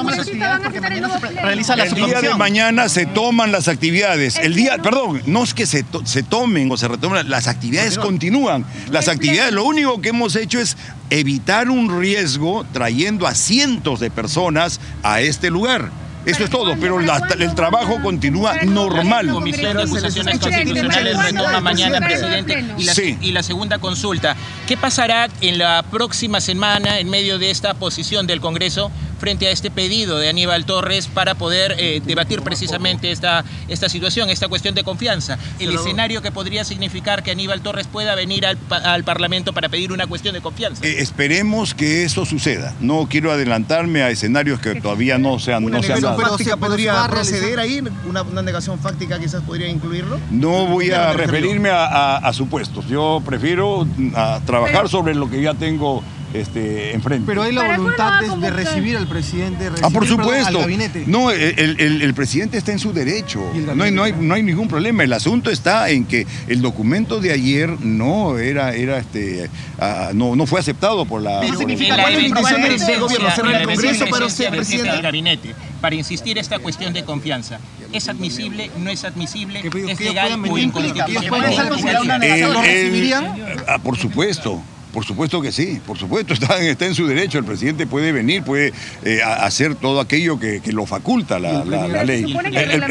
El 1.82 1.94
día 1.94 2.20
de 2.20 2.34
mañana 2.36 2.88
se 2.88 3.06
toman 3.06 3.52
las 3.52 3.68
actividades. 3.68 4.36
El 4.38 4.54
día, 4.54 4.78
perdón, 4.78 5.22
no 5.26 5.44
es 5.44 5.54
que 5.54 5.66
se, 5.66 5.84
se 6.04 6.22
tomen 6.22 6.70
o 6.70 6.76
se 6.76 6.88
retomen, 6.88 7.28
las 7.28 7.48
actividades 7.48 7.98
continúan. 7.98 8.64
Las 8.90 9.08
actividades, 9.08 9.52
lo 9.52 9.64
único 9.64 10.00
que 10.00 10.10
hemos 10.10 10.36
hecho 10.36 10.60
es 10.60 10.76
evitar 11.10 11.68
un 11.68 12.00
riesgo 12.00 12.64
trayendo 12.72 13.26
a 13.26 13.34
cientos 13.34 14.00
de 14.00 14.10
personas 14.10 14.80
a 15.02 15.20
este 15.20 15.50
lugar. 15.50 15.90
Eso 16.24 16.44
es 16.44 16.50
todo, 16.50 16.76
pero 16.80 17.00
el 17.00 17.54
trabajo 17.54 18.00
continúa 18.02 18.62
normal. 18.64 19.26
La 19.26 19.32
Comisión 19.32 19.76
de 19.76 19.82
Acusaciones 19.82 20.38
Constitucionales 20.38 21.24
retoma 21.24 21.60
mañana, 21.60 22.00
presidente. 22.00 22.64
Y 22.78 22.84
la, 22.84 22.94
y 23.20 23.32
la 23.32 23.42
segunda 23.42 23.78
consulta, 23.78 24.36
¿qué 24.66 24.76
pasará 24.76 25.28
en 25.40 25.58
la 25.58 25.84
próxima 25.90 26.40
semana 26.40 26.98
en 26.98 27.10
medio 27.10 27.38
de 27.38 27.50
esta 27.50 27.74
posición 27.74 28.26
del 28.26 28.40
Congreso 28.40 28.90
frente 29.22 29.46
a 29.46 29.52
este 29.52 29.70
pedido 29.70 30.18
de 30.18 30.28
Aníbal 30.28 30.66
Torres 30.66 31.06
para 31.06 31.36
poder 31.36 31.76
eh, 31.78 32.02
debatir 32.04 32.42
precisamente 32.42 33.12
esta, 33.12 33.44
esta 33.68 33.88
situación, 33.88 34.30
esta 34.30 34.48
cuestión 34.48 34.74
de 34.74 34.82
confianza. 34.82 35.38
El 35.60 35.72
escenario 35.72 36.22
que 36.22 36.32
podría 36.32 36.64
significar 36.64 37.22
que 37.22 37.30
Aníbal 37.30 37.60
Torres 37.60 37.86
pueda 37.86 38.16
venir 38.16 38.44
al, 38.44 39.04
Parlamento 39.04 39.52
para 39.52 39.68
pedir 39.68 39.92
una 39.92 40.08
cuestión 40.08 40.34
de 40.34 40.40
confianza. 40.40 40.84
Eh, 40.84 40.96
esperemos 40.98 41.72
que 41.72 42.02
eso 42.02 42.26
suceda. 42.26 42.74
No 42.80 43.06
quiero 43.08 43.30
adelantarme 43.30 44.02
a 44.02 44.10
escenarios 44.10 44.58
que 44.58 44.80
todavía 44.80 45.18
no 45.18 45.38
se 45.38 45.54
han, 45.54 45.66
no 45.66 45.80
se 45.84 46.00
dado. 46.00 46.18
fáctica 46.20 46.56
podría 46.56 47.06
proceder 47.06 47.60
ahí? 47.60 47.80
Una, 48.08 48.22
¿Una, 48.22 48.42
negación 48.42 48.80
fáctica 48.80 49.20
quizás 49.20 49.44
podría 49.44 49.68
incluirlo? 49.68 50.18
No 50.32 50.66
voy 50.66 50.90
a 50.90 51.12
referirme 51.12 51.70
a, 51.72 52.28
supuestos. 52.32 52.88
Yo 52.88 53.22
prefiero 53.24 53.84
mm, 53.84 54.14
trabajar 54.46 54.88
sobre 54.88 55.14
lo 55.14 55.30
que 55.30 55.40
ya 55.40 55.54
tengo 55.54 56.02
este, 56.34 56.94
enfrente. 56.94 57.24
Pero 57.26 57.42
hay 57.42 57.52
la 57.52 57.76
voluntad 57.76 58.20
de, 58.20 58.50
recibir 58.50 58.96
al 58.96 59.06
presidente, 59.06 59.70
ah, 59.82 59.90
por 59.90 60.06
supuesto. 60.06 60.66
No, 61.06 61.30
el, 61.30 62.14
presidente 62.14 62.58
está 62.58 62.72
en 62.72 62.78
su 62.78 62.92
derecho. 62.92 63.42
No 63.74 63.84
hay, 63.84 63.90
no, 63.90 64.02
hay, 64.02 64.12
no 64.18 64.34
hay 64.34 64.42
ningún 64.42 64.68
problema. 64.68 65.02
El 65.02 65.12
asunto 65.12 65.50
está 65.50 65.90
en 65.90 66.04
que 66.04 66.26
el 66.48 66.60
documento 66.62 67.20
de 67.20 67.32
ayer 67.32 67.80
no 67.80 68.38
era, 68.38 68.74
era 68.74 68.98
este, 68.98 69.48
ah, 69.78 70.10
no, 70.14 70.36
no 70.36 70.46
fue 70.46 70.60
aceptado 70.60 71.04
por 71.04 71.22
la. 71.22 71.40
Pero 71.40 71.58
significa 71.58 71.96
la 71.96 72.10
invitación 72.10 72.62
del 72.62 73.00
gobierno 73.00 73.28
hacer 73.28 73.46
el 73.46 73.66
Congreso 73.66 74.06
para 74.06 74.26
usted, 74.26 74.50
presidente 74.50 74.92
del 74.92 75.02
gabinete 75.02 75.54
para 75.82 75.96
insistir 75.96 76.38
esta 76.38 76.58
cuestión 76.60 76.94
de 76.94 77.04
confianza. 77.04 77.58
¿Es 77.92 78.08
admisible? 78.08 78.70
¿No 78.78 78.88
es 78.88 79.04
admisible? 79.04 79.60
¿Es 79.60 80.00
legal 80.00 80.40
o 80.48 80.56
inconstitucional? 80.56 81.42
Ah, 83.68 83.78
por 83.78 83.98
supuesto. 83.98 84.62
Por 84.92 85.04
supuesto 85.04 85.40
que 85.40 85.52
sí, 85.52 85.80
por 85.86 85.98
supuesto, 85.98 86.34
está, 86.34 86.58
está 86.60 86.86
en 86.86 86.94
su 86.94 87.06
derecho, 87.06 87.38
el 87.38 87.44
presidente 87.44 87.86
puede 87.86 88.12
venir, 88.12 88.42
puede 88.42 88.72
eh, 89.04 89.20
hacer 89.22 89.74
todo 89.74 90.00
aquello 90.00 90.38
que, 90.38 90.60
lo 90.72 90.86
faculta 90.86 91.38
la, 91.38 91.64
ley. 92.04 92.34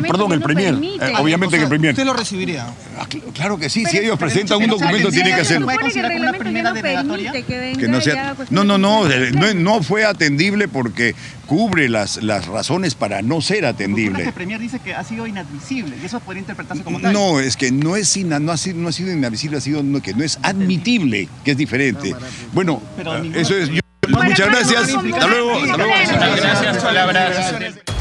perdón, 0.02 0.34
el 0.34 0.42
premier, 0.42 0.76
eh, 0.76 1.14
obviamente 1.18 1.58
que 1.58 1.64
el 1.64 1.70
premier. 1.70 1.94
¿Usted 1.94 2.06
lo 2.06 2.14
recibiría? 2.14 2.68
Ah, 3.00 3.08
claro 3.34 3.58
que 3.58 3.70
sí, 3.70 3.86
si 3.86 3.98
ellos 3.98 4.18
presentan 4.20 4.60
un 4.60 4.68
documento 4.68 5.10
tiene 5.10 5.34
que 5.34 5.42
hacerlo. 5.42 5.68
Que 7.78 7.88
no 7.88 8.02
sea, 8.02 8.36
no, 8.50 8.64
no, 8.64 8.78
no, 8.78 9.08
no, 9.08 9.54
no 9.54 9.84
fue 9.84 10.06
atendible 10.06 10.68
porque 10.68 11.16
cubre 11.52 11.90
las, 11.90 12.24
las 12.24 12.48
razones 12.48 12.96
para 12.96 13.22
no 13.22 13.42
ser 13.42 13.66
atendible. 13.66 14.24
El 14.24 14.32
premier 14.32 14.58
dice 14.58 14.80
que 14.80 14.96
ha 14.96 15.04
sido 15.04 15.28
inadmisible 15.28 15.98
y 16.02 16.06
eso 16.06 16.22
podría 16.22 16.40
interpretarse 16.40 16.82
como 16.82 17.02
tal. 17.02 17.12
No, 17.12 17.42
es 17.42 17.58
que 17.58 17.74
no, 17.74 17.98
es 17.98 18.16
no, 18.24 18.54
ha 18.54 18.56
sido, 18.56 18.78
no 18.80 18.88
ha 18.88 18.92
sido 18.94 19.12
inadmisible, 19.12 19.58
ha 19.58 19.60
sido 19.60 19.84
que 20.02 20.14
no 20.14 20.24
es 20.24 20.40
admitible, 20.44 21.28
que 21.44 21.52
es 21.52 21.58
diferente. 21.58 22.16
Bueno, 22.54 22.82
eso 23.36 23.54
es. 23.58 23.70
muchas 23.70 24.48
gracias. 24.48 24.96
Hasta 24.96 25.28
luego. 25.28 25.60
Hasta 25.60 25.76
luego. 25.76 25.94
Gracias, 26.38 26.78
palabras. 26.78 28.01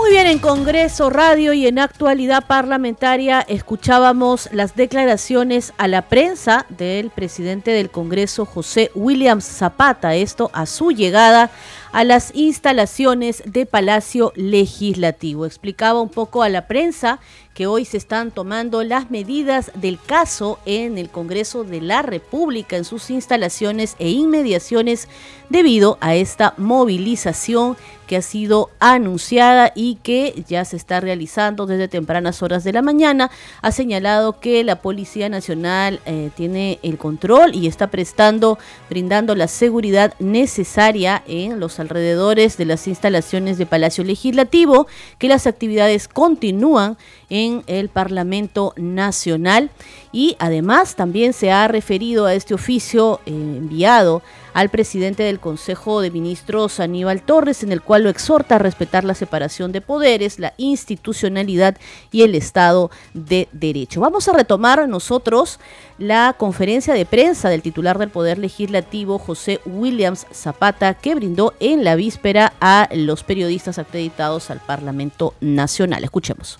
Muy 0.00 0.12
bien, 0.12 0.26
en 0.28 0.38
Congreso 0.38 1.10
Radio 1.10 1.52
y 1.52 1.66
en 1.66 1.78
actualidad 1.78 2.46
parlamentaria 2.46 3.42
escuchábamos 3.42 4.48
las 4.50 4.74
declaraciones 4.74 5.74
a 5.76 5.88
la 5.88 6.08
prensa 6.08 6.64
del 6.70 7.10
presidente 7.10 7.70
del 7.72 7.90
Congreso, 7.90 8.46
José 8.46 8.90
Williams 8.94 9.44
Zapata, 9.44 10.14
esto 10.14 10.50
a 10.54 10.64
su 10.64 10.90
llegada 10.90 11.50
a 11.92 12.04
las 12.04 12.34
instalaciones 12.34 13.42
de 13.44 13.66
Palacio 13.66 14.32
Legislativo. 14.36 15.44
Explicaba 15.44 16.00
un 16.00 16.08
poco 16.08 16.42
a 16.42 16.48
la 16.48 16.66
prensa 16.66 17.20
que 17.54 17.66
hoy 17.66 17.84
se 17.84 17.96
están 17.96 18.30
tomando 18.30 18.82
las 18.82 19.10
medidas 19.10 19.72
del 19.74 19.98
caso 20.00 20.58
en 20.66 20.98
el 20.98 21.10
Congreso 21.10 21.64
de 21.64 21.80
la 21.80 22.02
República, 22.02 22.76
en 22.76 22.84
sus 22.84 23.10
instalaciones 23.10 23.96
e 23.98 24.10
inmediaciones, 24.10 25.08
debido 25.48 25.98
a 26.00 26.14
esta 26.14 26.54
movilización 26.56 27.76
que 28.10 28.16
ha 28.16 28.22
sido 28.22 28.70
anunciada 28.80 29.70
y 29.72 29.94
que 30.02 30.42
ya 30.48 30.64
se 30.64 30.76
está 30.76 30.98
realizando 30.98 31.66
desde 31.66 31.86
tempranas 31.86 32.42
horas 32.42 32.64
de 32.64 32.72
la 32.72 32.82
mañana. 32.82 33.30
Ha 33.62 33.70
señalado 33.70 34.40
que 34.40 34.64
la 34.64 34.82
Policía 34.82 35.28
Nacional 35.28 36.00
eh, 36.06 36.30
tiene 36.34 36.80
el 36.82 36.98
control 36.98 37.54
y 37.54 37.68
está 37.68 37.86
prestando, 37.86 38.58
brindando 38.88 39.36
la 39.36 39.46
seguridad 39.46 40.14
necesaria 40.18 41.22
en 41.28 41.60
los 41.60 41.78
alrededores 41.78 42.56
de 42.56 42.64
las 42.64 42.88
instalaciones 42.88 43.58
de 43.58 43.66
Palacio 43.66 44.02
Legislativo, 44.02 44.88
que 45.18 45.28
las 45.28 45.46
actividades 45.46 46.08
continúan 46.08 46.98
en 47.40 47.62
el 47.66 47.88
Parlamento 47.88 48.72
Nacional 48.76 49.70
y 50.12 50.36
además 50.38 50.96
también 50.96 51.32
se 51.32 51.52
ha 51.52 51.68
referido 51.68 52.26
a 52.26 52.34
este 52.34 52.54
oficio 52.54 53.20
eh, 53.26 53.30
enviado 53.30 54.22
al 54.54 54.68
presidente 54.68 55.22
del 55.22 55.38
Consejo 55.38 56.00
de 56.00 56.10
Ministros, 56.10 56.80
Aníbal 56.80 57.22
Torres, 57.22 57.62
en 57.62 57.70
el 57.70 57.82
cual 57.82 58.02
lo 58.02 58.10
exhorta 58.10 58.56
a 58.56 58.58
respetar 58.58 59.04
la 59.04 59.14
separación 59.14 59.70
de 59.72 59.80
poderes, 59.80 60.38
la 60.38 60.54
institucionalidad 60.56 61.76
y 62.10 62.22
el 62.22 62.34
Estado 62.34 62.90
de 63.14 63.48
Derecho. 63.52 64.00
Vamos 64.00 64.28
a 64.28 64.32
retomar 64.32 64.88
nosotros 64.88 65.60
la 65.98 66.34
conferencia 66.36 66.94
de 66.94 67.06
prensa 67.06 67.48
del 67.48 67.62
titular 67.62 67.98
del 67.98 68.10
Poder 68.10 68.38
Legislativo, 68.38 69.18
José 69.18 69.60
Williams 69.64 70.26
Zapata, 70.32 70.94
que 70.94 71.14
brindó 71.14 71.54
en 71.60 71.84
la 71.84 71.94
víspera 71.94 72.52
a 72.60 72.88
los 72.92 73.22
periodistas 73.22 73.78
acreditados 73.78 74.50
al 74.50 74.58
Parlamento 74.58 75.34
Nacional. 75.40 76.02
Escuchemos. 76.02 76.58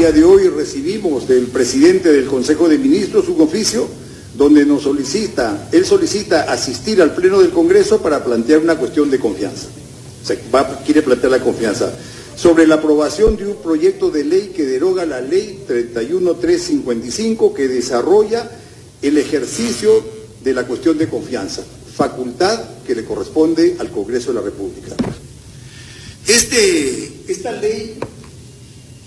Día 0.00 0.12
de 0.12 0.24
hoy 0.24 0.48
recibimos 0.48 1.28
del 1.28 1.48
presidente 1.48 2.10
del 2.10 2.24
Consejo 2.24 2.70
de 2.70 2.78
Ministros 2.78 3.28
un 3.28 3.42
oficio 3.42 3.86
donde 4.34 4.64
nos 4.64 4.84
solicita, 4.84 5.68
él 5.72 5.84
solicita 5.84 6.50
asistir 6.50 7.02
al 7.02 7.14
Pleno 7.14 7.38
del 7.38 7.50
Congreso 7.50 8.00
para 8.00 8.24
plantear 8.24 8.60
una 8.60 8.78
cuestión 8.78 9.10
de 9.10 9.18
confianza. 9.18 9.66
O 10.52 10.84
quiere 10.86 11.02
plantear 11.02 11.32
la 11.32 11.40
confianza 11.40 11.92
sobre 12.34 12.66
la 12.66 12.76
aprobación 12.76 13.36
de 13.36 13.48
un 13.48 13.56
proyecto 13.56 14.10
de 14.10 14.24
ley 14.24 14.52
que 14.56 14.64
deroga 14.64 15.04
la 15.04 15.20
ley 15.20 15.64
31355 15.68 17.52
que 17.52 17.68
desarrolla 17.68 18.50
el 19.02 19.18
ejercicio 19.18 20.02
de 20.42 20.54
la 20.54 20.66
cuestión 20.66 20.96
de 20.96 21.10
confianza, 21.10 21.62
facultad 21.94 22.58
que 22.86 22.94
le 22.94 23.04
corresponde 23.04 23.76
al 23.78 23.90
Congreso 23.90 24.28
de 24.28 24.34
la 24.36 24.46
República. 24.46 24.96
Este, 26.26 27.12
esta 27.28 27.52
ley 27.52 27.98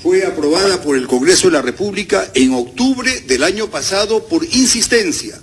fue 0.04 0.26
aprobada 0.26 0.82
por 0.82 0.98
el 0.98 1.08
Congreso 1.08 1.48
de 1.48 1.54
la 1.54 1.62
República 1.62 2.30
en 2.34 2.54
octubre 2.54 3.22
del 3.22 3.42
año 3.42 3.72
pasado 3.72 4.28
por 4.28 4.44
insistencia. 4.44 5.40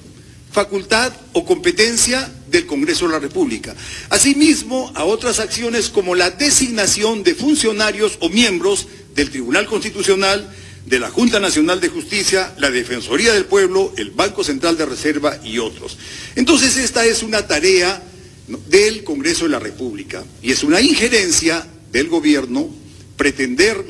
facultad 0.52 1.12
o 1.32 1.44
competencia 1.44 2.32
del 2.48 2.66
Congreso 2.66 3.06
de 3.06 3.12
la 3.12 3.20
República. 3.20 3.74
Asimismo, 4.08 4.92
a 4.94 5.04
otras 5.04 5.38
acciones 5.38 5.88
como 5.88 6.14
la 6.14 6.30
designación 6.30 7.22
de 7.22 7.34
funcionarios 7.34 8.18
o 8.20 8.28
miembros 8.28 8.86
del 9.14 9.30
Tribunal 9.30 9.66
Constitucional, 9.66 10.52
de 10.86 10.98
la 10.98 11.10
Junta 11.10 11.40
Nacional 11.40 11.80
de 11.80 11.88
Justicia, 11.88 12.54
la 12.58 12.70
Defensoría 12.70 13.32
del 13.32 13.44
Pueblo, 13.44 13.92
el 13.96 14.10
Banco 14.10 14.42
Central 14.42 14.76
de 14.76 14.86
Reserva 14.86 15.38
y 15.44 15.58
otros. 15.58 15.98
Entonces 16.36 16.76
esta 16.76 17.04
es 17.04 17.22
una 17.22 17.46
tarea 17.46 18.02
del 18.68 19.04
Congreso 19.04 19.44
de 19.44 19.50
la 19.50 19.58
República 19.58 20.24
y 20.42 20.52
es 20.52 20.64
una 20.64 20.80
injerencia 20.80 21.66
del 21.92 22.08
gobierno 22.08 22.68
pretender 23.16 23.84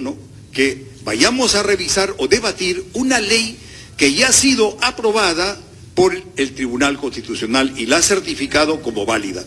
que 0.52 0.86
vayamos 1.04 1.54
a 1.54 1.62
revisar 1.62 2.14
o 2.18 2.28
debatir 2.28 2.84
una 2.94 3.20
ley 3.20 3.56
que 3.96 4.12
ya 4.12 4.28
ha 4.28 4.32
sido 4.32 4.76
aprobada 4.80 5.58
por 5.94 6.20
el 6.36 6.54
Tribunal 6.54 6.98
Constitucional 6.98 7.74
y 7.76 7.86
la 7.86 7.98
ha 7.98 8.02
certificado 8.02 8.82
como 8.82 9.06
válida. 9.06 9.44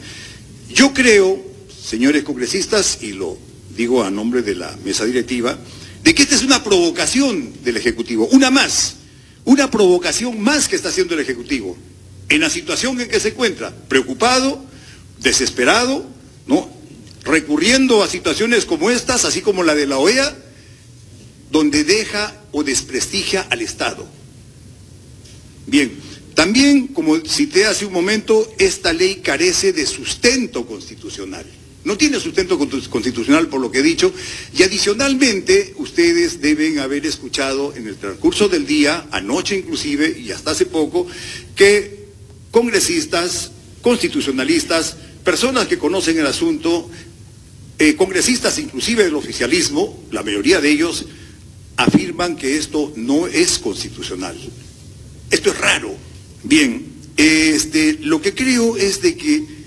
Yo 0.73 0.93
creo, 0.93 1.43
señores 1.83 2.23
congresistas, 2.23 2.99
y 3.01 3.13
lo 3.13 3.37
digo 3.75 4.03
a 4.03 4.11
nombre 4.11 4.41
de 4.41 4.55
la 4.55 4.75
mesa 4.83 5.05
directiva, 5.05 5.57
de 6.03 6.13
que 6.13 6.23
esta 6.23 6.35
es 6.35 6.43
una 6.43 6.63
provocación 6.63 7.53
del 7.63 7.77
Ejecutivo, 7.77 8.27
una 8.27 8.51
más, 8.51 8.95
una 9.45 9.71
provocación 9.71 10.39
más 10.41 10.67
que 10.67 10.75
está 10.75 10.89
haciendo 10.89 11.13
el 11.13 11.21
Ejecutivo, 11.21 11.77
en 12.29 12.41
la 12.41 12.49
situación 12.49 12.99
en 12.99 13.09
que 13.09 13.19
se 13.19 13.29
encuentra, 13.29 13.73
preocupado, 13.87 14.63
desesperado, 15.19 16.05
¿no? 16.45 16.69
recurriendo 17.23 18.03
a 18.03 18.09
situaciones 18.09 18.65
como 18.65 18.91
estas, 18.91 19.23
así 19.23 19.41
como 19.41 19.63
la 19.63 19.75
de 19.75 19.87
la 19.87 19.97
OEA, 19.97 20.35
donde 21.51 21.83
deja 21.83 22.35
o 22.51 22.63
desprestigia 22.63 23.47
al 23.49 23.61
Estado. 23.61 24.05
Bien, 25.67 25.93
también, 26.35 26.87
como 26.87 27.17
cité 27.21 27.65
hace 27.65 27.85
un 27.85 27.93
momento, 27.93 28.51
esta 28.57 28.91
ley 28.91 29.21
carece 29.23 29.71
de 29.71 29.85
sustento 29.85 30.65
constitucional. 30.65 31.45
No 31.85 31.97
tiene 31.97 32.19
sustento 32.19 32.57
constitucional 32.57 33.47
por 33.49 33.59
lo 33.59 33.69
que 33.69 33.79
he 33.79 33.83
dicho 33.83 34.13
y 34.57 34.63
adicionalmente 34.63 35.73
ustedes 35.77 36.39
deben 36.39 36.79
haber 36.79 37.05
escuchado 37.05 37.75
en 37.75 37.87
el 37.87 37.97
transcurso 37.97 38.47
del 38.47 38.65
día, 38.65 39.07
anoche 39.11 39.57
inclusive 39.57 40.17
y 40.17 40.31
hasta 40.31 40.51
hace 40.51 40.65
poco, 40.65 41.05
que 41.55 42.07
congresistas, 42.51 43.51
constitucionalistas, 43.81 44.95
personas 45.25 45.67
que 45.67 45.77
conocen 45.77 46.17
el 46.19 46.27
asunto, 46.27 46.89
eh, 47.79 47.95
congresistas 47.95 48.59
inclusive 48.59 49.03
del 49.03 49.15
oficialismo, 49.15 50.03
la 50.11 50.23
mayoría 50.23 50.61
de 50.61 50.69
ellos, 50.69 51.05
afirman 51.75 52.37
que 52.37 52.57
esto 52.57 52.93
no 52.95 53.27
es 53.27 53.59
constitucional. 53.59 54.37
Esto 55.31 55.49
es 55.49 55.57
raro. 55.57 55.93
Bien, 56.43 56.85
este, 57.17 57.97
lo 58.01 58.21
que 58.21 58.33
creo 58.33 58.77
es 58.77 59.01
de 59.01 59.15
que 59.15 59.62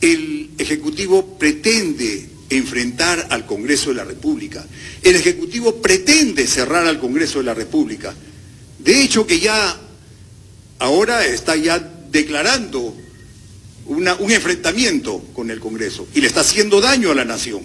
el 0.00 0.50
Ejecutivo 0.58 1.38
pretende 1.38 2.28
enfrentar 2.50 3.26
al 3.30 3.46
Congreso 3.46 3.90
de 3.90 3.96
la 3.96 4.04
República. 4.04 4.66
El 5.02 5.16
Ejecutivo 5.16 5.76
pretende 5.82 6.46
cerrar 6.46 6.86
al 6.86 6.98
Congreso 6.98 7.38
de 7.38 7.44
la 7.44 7.54
República. 7.54 8.14
De 8.78 9.02
hecho, 9.02 9.26
que 9.26 9.40
ya 9.40 9.78
ahora 10.78 11.26
está 11.26 11.56
ya 11.56 11.78
declarando 12.10 12.94
un 13.86 14.30
enfrentamiento 14.30 15.18
con 15.34 15.50
el 15.50 15.60
Congreso 15.60 16.06
y 16.14 16.20
le 16.20 16.26
está 16.26 16.40
haciendo 16.40 16.80
daño 16.80 17.10
a 17.10 17.14
la 17.14 17.24
nación. 17.24 17.62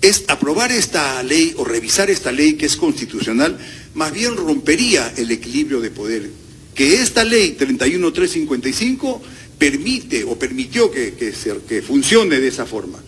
Es 0.00 0.24
aprobar 0.28 0.72
esta 0.72 1.22
ley 1.22 1.52
o 1.56 1.64
revisar 1.64 2.10
esta 2.10 2.32
ley 2.32 2.54
que 2.54 2.66
es 2.66 2.76
constitucional, 2.76 3.58
más 3.94 4.12
bien 4.12 4.36
rompería 4.36 5.12
el 5.16 5.30
equilibrio 5.30 5.80
de 5.80 5.90
poder. 5.90 6.30
Que 6.74 7.02
esta 7.02 7.24
ley 7.24 7.56
31355 7.58 9.20
permite 9.60 10.24
o 10.24 10.38
permitió 10.38 10.90
que, 10.90 11.12
que, 11.12 11.82
funcione 11.82 12.40
de 12.40 12.48
esa 12.48 12.64
forma. 12.64 12.98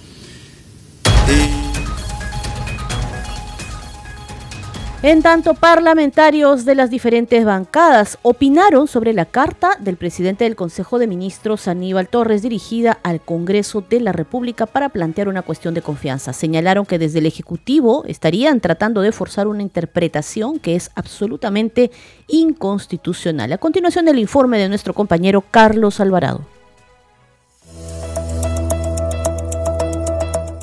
En 5.05 5.21
tanto, 5.21 5.55
parlamentarios 5.55 6.65
de 6.65 6.77
las 6.77 6.89
diferentes 6.89 7.45
bancadas 7.45 8.19
opinaron 8.23 8.87
sobre 8.87 9.13
la 9.13 9.25
carta 9.25 9.77
del 9.81 9.97
presidente 9.97 10.45
del 10.45 10.55
Consejo 10.55 11.01
de 11.01 11.09
Ministros, 11.09 11.67
Aníbal 11.67 12.07
Torres, 12.07 12.43
dirigida 12.43 13.01
al 13.03 13.21
Congreso 13.21 13.81
de 13.81 13.99
la 13.99 14.13
República 14.13 14.65
para 14.65 14.91
plantear 14.91 15.27
una 15.27 15.43
cuestión 15.43 15.75
de 15.75 15.83
confianza. 15.83 16.33
Señalaron 16.33 16.87
que 16.87 17.01
desde 17.01 17.19
el 17.19 17.27
Ejecutivo 17.27 18.05
estarían 18.07 18.61
tratando 18.61 19.01
de 19.01 19.11
forzar 19.11 19.49
una 19.49 19.63
interpretación 19.63 20.61
que 20.61 20.77
es 20.77 20.93
absolutamente 20.95 21.91
inconstitucional. 22.29 23.53
A 23.53 23.59
continuación, 23.59 24.07
el 24.07 24.21
informe 24.21 24.61
de 24.61 24.69
nuestro 24.69 24.95
compañero 24.95 25.43
Carlos 25.51 25.99
Alvarado. 25.99 26.52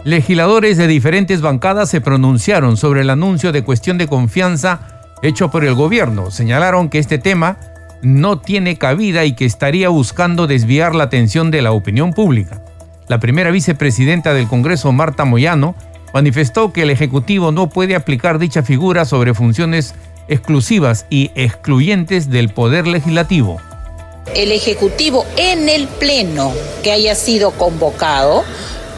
Legisladores 0.06 0.78
de 0.78 0.88
diferentes 0.88 1.42
bancadas 1.42 1.90
se 1.90 2.00
pronunciaron 2.00 2.78
sobre 2.78 3.02
el 3.02 3.10
anuncio 3.10 3.52
de 3.52 3.64
cuestión 3.64 3.98
de 3.98 4.08
confianza 4.08 4.80
hecho 5.22 5.52
por 5.52 5.66
el 5.66 5.74
gobierno. 5.74 6.32
Señalaron 6.32 6.90
que 6.90 7.00
este 7.00 7.18
tema 7.18 7.58
no 8.02 8.40
tiene 8.40 8.78
cabida 8.78 9.26
y 9.26 9.34
que 9.34 9.44
estaría 9.44 9.90
buscando 9.90 10.48
desviar 10.48 10.96
la 10.96 11.04
atención 11.06 11.52
de 11.52 11.62
la 11.62 11.74
opinión 11.74 12.14
pública. 12.14 12.64
La 13.10 13.20
primera 13.20 13.52
vicepresidenta 13.52 14.34
del 14.34 14.48
Congreso, 14.48 14.92
Marta 14.94 15.26
Moyano, 15.26 15.76
manifestó 16.14 16.72
que 16.72 16.84
el 16.84 16.92
Ejecutivo 16.92 17.52
no 17.52 17.68
puede 17.70 17.96
aplicar 17.96 18.40
dicha 18.40 18.64
figura 18.64 19.04
sobre 19.04 19.34
funciones 19.34 19.96
exclusivas 20.30 21.08
y 21.10 21.32
excluyentes 21.36 22.30
del 22.30 22.50
Poder 22.50 22.88
Legislativo. 22.88 23.60
El 24.34 24.54
Ejecutivo 24.54 25.26
en 25.36 25.68
el 25.68 25.88
Pleno 25.88 26.54
que 26.84 26.94
haya 26.94 27.16
sido 27.16 27.52
convocado 27.52 28.46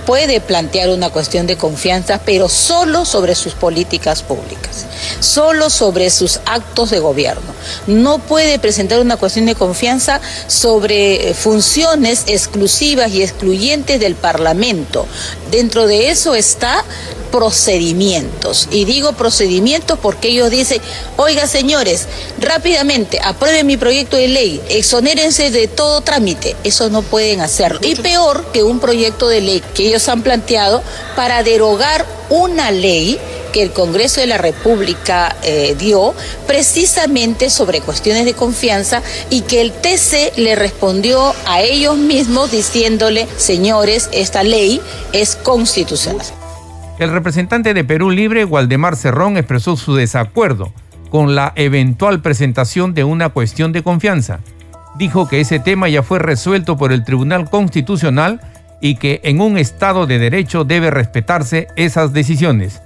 puede 0.05 0.41
plantear 0.41 0.89
una 0.89 1.09
cuestión 1.09 1.47
de 1.47 1.57
confianza, 1.57 2.21
pero 2.25 2.49
solo 2.49 3.05
sobre 3.05 3.35
sus 3.35 3.53
políticas 3.53 4.23
públicas, 4.23 4.85
solo 5.19 5.69
sobre 5.69 6.09
sus 6.09 6.39
actos 6.45 6.89
de 6.89 6.99
gobierno. 6.99 7.53
No 7.87 8.19
puede 8.19 8.59
presentar 8.59 8.99
una 8.99 9.17
cuestión 9.17 9.45
de 9.45 9.55
confianza 9.55 10.21
sobre 10.47 11.33
funciones 11.33 12.23
exclusivas 12.27 13.11
y 13.11 13.23
excluyentes 13.23 13.99
del 13.99 14.15
Parlamento. 14.15 15.05
Dentro 15.51 15.87
de 15.87 16.09
eso 16.09 16.35
está 16.35 16.83
procedimientos. 17.31 18.67
Y 18.71 18.85
digo 18.85 19.13
procedimientos 19.13 19.97
porque 19.99 20.27
ellos 20.27 20.51
dicen, 20.51 20.81
oiga 21.17 21.47
señores, 21.47 22.07
rápidamente 22.39 23.19
aprueben 23.23 23.65
mi 23.65 23.77
proyecto 23.77 24.17
de 24.17 24.27
ley, 24.27 24.61
exonérense 24.69 25.49
de 25.49 25.67
todo 25.67 26.01
trámite. 26.01 26.55
Eso 26.63 26.89
no 26.89 27.01
pueden 27.01 27.41
hacerlo. 27.41 27.79
Y 27.81 27.95
peor 27.95 28.51
que 28.51 28.63
un 28.63 28.79
proyecto 28.79 29.27
de 29.27 29.41
ley 29.41 29.63
que 29.73 29.90
ellos 29.91 30.07
han 30.09 30.21
planteado 30.21 30.81
para 31.15 31.43
derogar 31.43 32.05
una 32.29 32.71
ley 32.71 33.19
que 33.51 33.61
el 33.61 33.71
Congreso 33.71 34.21
de 34.21 34.27
la 34.27 34.37
República 34.37 35.35
eh, 35.43 35.75
dio 35.77 36.13
precisamente 36.47 37.49
sobre 37.49 37.81
cuestiones 37.81 38.23
de 38.25 38.33
confianza 38.33 39.01
y 39.29 39.41
que 39.41 39.61
el 39.61 39.73
TC 39.73 40.37
le 40.37 40.55
respondió 40.55 41.33
a 41.45 41.61
ellos 41.61 41.97
mismos 41.97 42.51
diciéndole, 42.51 43.27
señores, 43.35 44.09
esta 44.13 44.43
ley 44.43 44.81
es 45.11 45.35
constitucional. 45.35 46.25
El 46.97 47.11
representante 47.11 47.73
de 47.73 47.83
Perú 47.83 48.09
Libre, 48.11 48.45
Waldemar 48.45 48.95
Cerrón, 48.95 49.35
expresó 49.35 49.75
su 49.75 49.95
desacuerdo 49.95 50.71
con 51.09 51.35
la 51.35 51.51
eventual 51.55 52.21
presentación 52.21 52.93
de 52.93 53.03
una 53.03 53.29
cuestión 53.29 53.73
de 53.73 53.83
confianza. 53.83 54.39
Dijo 54.95 55.27
que 55.27 55.41
ese 55.41 55.59
tema 55.59 55.89
ya 55.89 56.03
fue 56.03 56.19
resuelto 56.19 56.77
por 56.77 56.93
el 56.93 57.03
Tribunal 57.03 57.49
Constitucional 57.49 58.39
y 58.81 58.95
que 58.95 59.21
en 59.23 59.39
un 59.39 59.57
Estado 59.57 60.07
de 60.07 60.19
Derecho 60.19 60.65
debe 60.65 60.89
respetarse 60.89 61.67
esas 61.75 62.11
decisiones. 62.11 62.81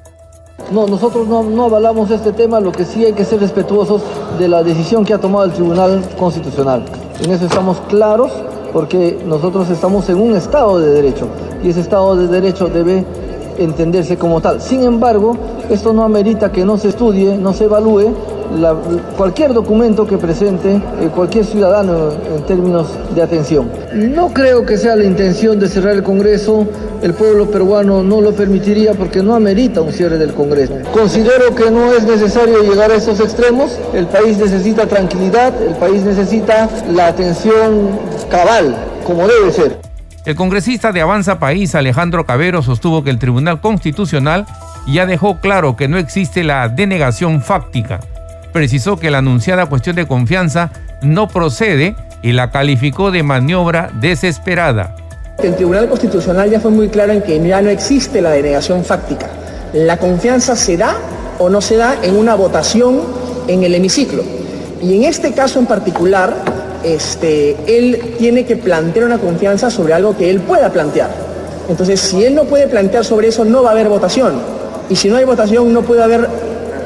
No, 0.72 0.88
nosotros 0.88 1.28
no, 1.28 1.44
no, 1.44 1.66
avalamos 1.66 2.12
este 2.12 2.32
tema, 2.32 2.60
lo 2.60 2.72
que 2.72 2.86
sí 2.86 3.06
hay 3.06 3.14
que 3.14 3.26
ser 3.26 3.40
respetuosos 3.40 4.02
de 4.38 4.48
la 4.48 4.64
decisión 4.64 5.06
que 5.06 5.14
ha 5.14 5.18
tomado 5.18 5.46
el 5.46 5.52
Tribunal 5.52 6.02
Constitucional. 6.18 6.86
En 7.24 7.32
eso 7.32 7.46
estamos 7.46 7.80
claros 7.88 8.32
porque 8.74 9.18
nosotros 9.26 9.70
estamos 9.70 10.10
en 10.10 10.18
un 10.18 10.36
Estado 10.36 10.80
de 10.80 10.90
Derecho 10.90 11.30
y 11.64 11.70
ese 11.70 11.82
Estado 11.82 12.16
de 12.16 12.28
Derecho 12.28 12.68
debe 12.68 13.06
entenderse 13.58 14.18
como 14.18 14.42
tal. 14.42 14.62
Sin 14.62 14.84
embargo, 14.84 15.38
esto 15.70 15.94
no 15.94 16.04
amerita 16.04 16.52
que 16.52 16.66
no 16.66 16.78
se 16.78 16.90
estudie, 16.90 17.38
no 17.38 17.54
se 17.54 17.66
evalúe 17.66 18.14
cualquier 19.18 19.54
documento 19.54 20.06
que 20.08 20.18
presente 20.18 20.76
eh, 20.76 21.10
cualquier 21.14 21.46
ciudadano 21.46 22.12
en 22.36 22.44
términos 22.46 22.88
de 23.14 23.22
atención. 23.22 23.70
No 23.94 24.34
creo 24.34 24.66
que 24.66 24.78
sea 24.78 24.96
la 24.96 25.04
intención 25.04 25.60
de 25.60 25.68
cerrar 25.68 25.94
el 25.94 26.04
Congreso, 26.04 26.68
el 27.02 27.14
pueblo 27.14 27.50
peruano 27.50 28.04
no 28.04 28.22
lo 28.22 28.34
permitiría 28.34 28.94
porque 28.94 29.22
no 29.22 29.36
amerita 29.36 29.82
un 29.82 29.92
cierre 29.92 30.18
del 30.18 30.34
Congreso. 30.34 30.74
Considero 30.92 31.54
que 31.56 31.70
no 31.72 31.94
es 31.94 32.04
necesario 32.04 32.62
llegar 32.64 32.92
a 32.92 32.96
estos 32.96 33.20
extremos, 33.20 33.78
el 33.94 34.08
país 34.08 34.38
necesita 34.38 34.88
tranquilidad, 34.88 35.54
el 35.62 35.76
país 35.76 36.04
necesita 36.04 36.70
la 36.92 37.08
atención 37.08 37.90
cabal, 38.30 38.76
como 39.06 39.28
debe 39.28 39.52
ser. 39.52 39.80
El 40.26 40.36
congresista 40.36 40.92
de 40.92 41.02
Avanza 41.02 41.38
País, 41.38 41.76
Alejandro 41.76 42.26
Cabero, 42.26 42.64
sostuvo 42.64 43.04
que 43.04 43.12
el 43.12 43.20
Tribunal 43.20 43.62
Constitucional 43.62 44.48
ya 44.88 45.06
dejó 45.06 45.40
claro 45.40 45.76
que 45.76 45.88
no 45.88 45.98
existe 46.00 46.44
la 46.44 46.68
denegación 46.68 47.42
fáctica. 47.42 48.00
Precisó 48.56 48.96
que 48.96 49.12
la 49.12 49.18
anunciada 49.18 49.66
cuestión 49.66 49.98
de 49.98 50.08
confianza 50.08 50.72
no 51.02 51.28
procede 51.28 51.94
y 52.22 52.32
la 52.32 52.52
calificó 52.52 53.12
de 53.12 53.22
maniobra 53.22 53.92
desesperada. 54.00 54.96
El 55.44 55.58
Tribunal 55.58 55.90
Constitucional 55.90 56.50
ya 56.50 56.62
fue 56.62 56.72
muy 56.72 56.88
claro 56.88 57.12
en 57.12 57.22
que 57.22 57.38
ya 57.46 57.62
no 57.62 57.70
existe 57.70 58.22
la 58.22 58.30
denegación 58.30 58.86
fáctica. 58.86 59.28
La 59.74 59.98
confianza 59.98 60.56
se 60.56 60.78
da 60.78 60.96
o 61.38 61.50
no 61.50 61.60
se 61.60 61.76
da 61.76 61.98
en 62.02 62.16
una 62.16 62.36
votación 62.36 63.02
en 63.50 63.66
el 63.66 63.76
hemiciclo. 63.76 64.24
Y 64.82 64.96
en 64.96 65.04
este 65.04 65.34
caso 65.34 65.60
en 65.60 65.66
particular, 65.66 66.34
este, 66.82 67.58
él 67.68 68.16
tiene 68.18 68.46
que 68.46 68.56
plantear 68.56 69.08
una 69.08 69.18
confianza 69.18 69.70
sobre 69.70 69.96
algo 69.96 70.16
que 70.16 70.30
él 70.30 70.40
pueda 70.40 70.72
plantear. 70.72 71.10
Entonces, 71.68 72.00
si 72.00 72.24
él 72.24 72.34
no 72.34 72.46
puede 72.46 72.68
plantear 72.68 73.04
sobre 73.04 73.28
eso, 73.28 73.44
no 73.44 73.64
va 73.64 73.72
a 73.72 73.74
haber 73.74 73.90
votación. 73.90 74.40
Y 74.90 74.96
si 74.96 75.10
no 75.10 75.18
hay 75.18 75.26
votación, 75.26 75.74
no 75.74 75.82
puede 75.82 76.02
haber 76.02 76.30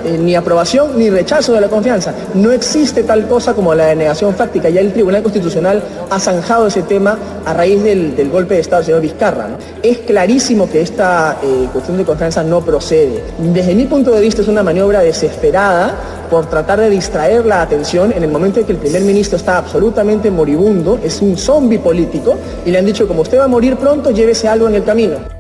eh, 0.06 0.18
ni 0.18 0.36
aprobación 0.36 0.98
ni 0.98 1.10
rechazo 1.10 1.54
de 1.54 1.62
la 1.62 1.68
confianza. 1.68 2.14
No 2.34 2.52
existe 2.52 3.04
tal 3.04 3.28
cosa 3.28 3.54
como 3.54 3.74
la 3.76 3.88
denegación 3.88 4.34
fáctica. 4.36 4.70
Ya 4.70 4.82
el 4.82 4.94
Tribunal 4.94 5.24
Constitucional 5.24 5.82
ha 6.10 6.20
zanjado 6.20 6.68
ese 6.68 6.84
tema 6.84 7.18
a 7.46 7.54
raíz 7.54 7.84
del, 7.84 8.30
golpe 8.30 8.56
de 8.56 8.62
Estado 8.62 8.82
del 8.82 8.86
señor 8.86 9.02
Vizcarra. 9.02 9.50
Es 9.82 10.00
clarísimo 10.00 10.70
que 10.70 10.82
esta 10.82 11.38
eh, 11.44 11.68
cuestión 11.72 11.98
de 11.98 12.06
confianza 12.06 12.44
no 12.44 12.62
procede. 12.62 13.24
Desde 13.38 13.76
mi 13.76 13.86
punto 13.86 14.12
de 14.12 14.22
vista 14.22 14.42
es 14.42 14.48
una 14.48 14.64
maniobra 14.64 15.02
desesperada 15.02 15.96
por 16.30 16.46
tratar 16.46 16.80
de 16.80 16.90
distraer 16.90 17.46
la 17.46 17.62
atención 17.62 18.14
en 18.16 18.24
el 18.24 18.30
momento 18.30 18.60
en 18.60 18.66
que 18.66 18.74
el 18.74 18.78
primer 18.78 19.02
ministro 19.02 19.38
está 19.38 19.58
absolutamente 19.58 20.30
moribundo, 20.30 21.00
es 21.04 21.22
un 21.22 21.38
zombi 21.38 21.80
político, 21.80 22.38
y 22.66 22.72
le 22.72 22.78
han 22.78 22.86
dicho, 22.86 23.08
como 23.08 23.22
usted 23.22 23.40
va 23.40 23.46
a 23.46 23.48
morir 23.48 23.78
pronto, 23.78 24.12
llévese 24.12 24.48
algo 24.48 24.68
en 24.68 24.76
el 24.76 24.84
camino. 24.84 25.39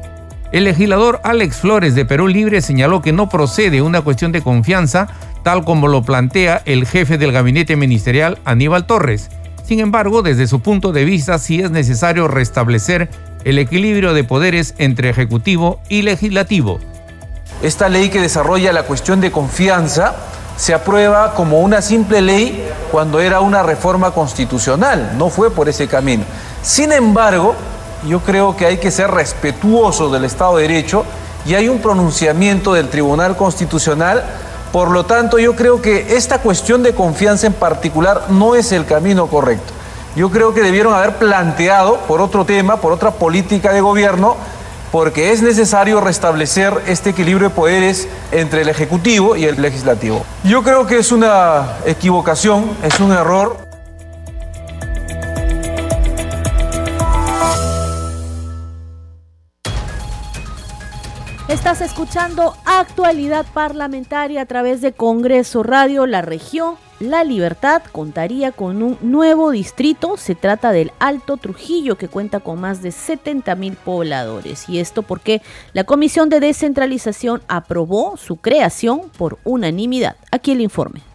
El 0.51 0.63
legislador 0.63 1.21
Alex 1.23 1.57
Flores 1.57 1.93
de 1.93 2.05
Perú 2.05 2.27
Libre 2.27 2.63
señaló 2.63 3.03
que 3.03 3.13
no 3.13 3.29
procede 3.29 3.83
una 3.83 4.01
cuestión 4.01 4.31
de 4.31 4.41
confianza, 4.41 5.07
tal 5.43 5.63
como 5.63 5.88
lo 5.88 6.01
plantea 6.01 6.63
el 6.65 6.88
jefe 6.88 7.19
del 7.19 7.31
gabinete 7.31 7.75
ministerial 7.75 8.39
Aníbal 8.45 8.88
Torres. 8.88 9.29
Sin 9.63 9.79
embargo, 9.79 10.23
desde 10.23 10.47
su 10.47 10.62
punto 10.62 10.91
de 10.91 11.05
vista, 11.05 11.38
sí 11.38 11.62
es 11.62 11.69
necesario 11.69 12.27
restablecer 12.27 13.09
el 13.43 13.59
equilibrio 13.59 14.15
de 14.15 14.23
poderes 14.23 14.73
entre 14.79 15.09
ejecutivo 15.09 15.81
y 15.88 16.01
legislativo. 16.01 16.79
Esta 17.62 17.88
ley 17.88 18.09
que 18.09 18.19
desarrolla 18.19 18.73
la 18.73 18.83
cuestión 18.83 19.21
de 19.21 19.31
confianza 19.31 20.15
se 20.57 20.73
aprueba 20.73 21.35
como 21.35 21.59
una 21.59 21.83
simple 21.83 22.21
ley 22.21 22.67
cuando 22.91 23.21
era 23.21 23.39
una 23.39 23.62
reforma 23.62 24.12
constitucional, 24.12 25.12
no 25.15 25.29
fue 25.29 25.51
por 25.51 25.69
ese 25.69 25.88
camino. 25.88 26.23
Sin 26.63 26.91
embargo, 26.91 27.55
yo 28.07 28.19
creo 28.21 28.55
que 28.55 28.65
hay 28.65 28.77
que 28.77 28.91
ser 28.91 29.12
respetuoso 29.12 30.09
del 30.09 30.25
Estado 30.25 30.57
de 30.57 30.63
Derecho 30.63 31.05
y 31.45 31.55
hay 31.55 31.69
un 31.69 31.79
pronunciamiento 31.79 32.73
del 32.73 32.89
Tribunal 32.89 33.35
Constitucional. 33.35 34.23
Por 34.71 34.91
lo 34.91 35.05
tanto, 35.05 35.39
yo 35.39 35.55
creo 35.55 35.81
que 35.81 36.15
esta 36.15 36.39
cuestión 36.39 36.83
de 36.83 36.93
confianza 36.93 37.47
en 37.47 37.53
particular 37.53 38.25
no 38.29 38.55
es 38.55 38.71
el 38.71 38.85
camino 38.85 39.27
correcto. 39.27 39.73
Yo 40.15 40.29
creo 40.29 40.53
que 40.53 40.62
debieron 40.62 40.93
haber 40.93 41.15
planteado 41.15 41.97
por 42.07 42.21
otro 42.21 42.45
tema, 42.45 42.77
por 42.77 42.91
otra 42.91 43.12
política 43.12 43.71
de 43.71 43.81
gobierno, 43.81 44.35
porque 44.91 45.31
es 45.31 45.41
necesario 45.41 46.01
restablecer 46.01 46.73
este 46.88 47.12
equilibrio 47.12 47.49
de 47.49 47.55
poderes 47.55 48.07
entre 48.31 48.62
el 48.62 48.69
Ejecutivo 48.69 49.35
y 49.35 49.45
el 49.45 49.62
Legislativo. 49.62 50.25
Yo 50.43 50.63
creo 50.63 50.88
que 50.88 50.97
es 50.97 51.12
una 51.12 51.77
equivocación, 51.85 52.71
es 52.83 52.99
un 52.99 53.12
error. 53.12 53.68
Estás 61.49 61.81
escuchando 61.81 62.53
actualidad 62.63 63.43
parlamentaria 63.53 64.41
a 64.41 64.45
través 64.45 64.81
de 64.81 64.93
Congreso 64.93 65.63
Radio, 65.63 66.05
la 66.05 66.21
región 66.21 66.75
la 66.99 67.23
Libertad 67.23 67.81
contaría 67.93 68.51
con 68.51 68.83
un 68.83 68.97
nuevo 69.01 69.51
distrito. 69.51 70.17
Se 70.17 70.35
trata 70.35 70.73
del 70.73 70.91
Alto 70.99 71.38
Trujillo, 71.38 71.97
que 71.97 72.09
cuenta 72.09 72.41
con 72.41 72.59
más 72.59 72.81
de 72.81 72.91
70 72.91 73.55
mil 73.55 73.77
pobladores. 73.77 74.67
Y 74.67 74.79
esto 74.79 75.01
porque 75.01 75.41
la 75.71 75.85
Comisión 75.85 76.27
de 76.27 76.41
Descentralización 76.41 77.41
aprobó 77.47 78.17
su 78.17 78.35
creación 78.35 79.09
por 79.17 79.39
unanimidad. 79.45 80.17
Aquí 80.29 80.51
el 80.51 80.59
informe. 80.59 81.09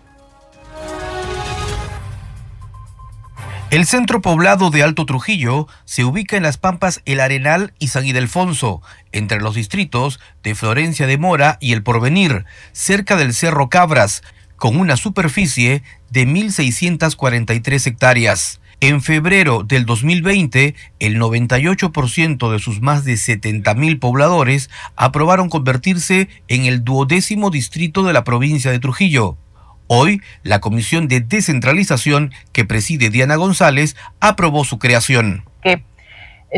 El 3.75 3.87
centro 3.87 4.23
poblado 4.23 4.71
de 4.71 4.85
Alto 4.85 5.05
Trujillo 5.05 5.67
se 5.85 6.05
ubica 6.05 6.37
en 6.37 6.45
las 6.45 6.59
Pampas 6.59 7.03
El 7.07 7.19
Arenal 7.19 7.75
y 7.81 7.89
San 7.89 8.07
Ildefonso, 8.07 8.83
entre 9.11 9.41
los 9.41 9.57
distritos 9.57 10.21
de 10.45 10.55
Florencia 10.55 11.09
de 11.09 11.19
Mora 11.19 11.59
y 11.61 11.73
El 11.73 11.83
Porvenir, 11.83 12.45
cerca 12.71 13.17
del 13.17 13.35
Cerro 13.35 13.69
Cabras, 13.71 14.23
con 14.55 14.77
una 14.77 14.97
superficie 14.97 15.83
de 16.09 16.25
1.643 16.25 17.89
hectáreas. 17.89 18.61
En 18.79 19.03
febrero 19.03 19.65
del 19.65 19.87
2020, 19.87 20.77
el 21.01 21.19
98% 21.19 22.53
de 22.53 22.61
sus 22.61 22.81
más 22.81 23.05
de 23.05 23.15
70.000 23.15 23.99
pobladores 23.99 24.71
aprobaron 24.95 25.49
convertirse 25.49 26.29
en 26.47 26.67
el 26.67 26.85
duodécimo 26.85 27.51
distrito 27.51 28.05
de 28.05 28.13
la 28.13 28.23
provincia 28.23 28.71
de 28.71 28.79
Trujillo. 28.79 29.37
Hoy, 29.87 30.21
la 30.43 30.61
Comisión 30.61 31.09
de 31.09 31.21
Descentralización 31.21 32.33
que 32.53 32.65
preside 32.65 33.11
Diana 33.11 33.37
González 33.37 33.97
aprobó 34.21 34.65
su 34.65 34.79
creación 34.79 35.45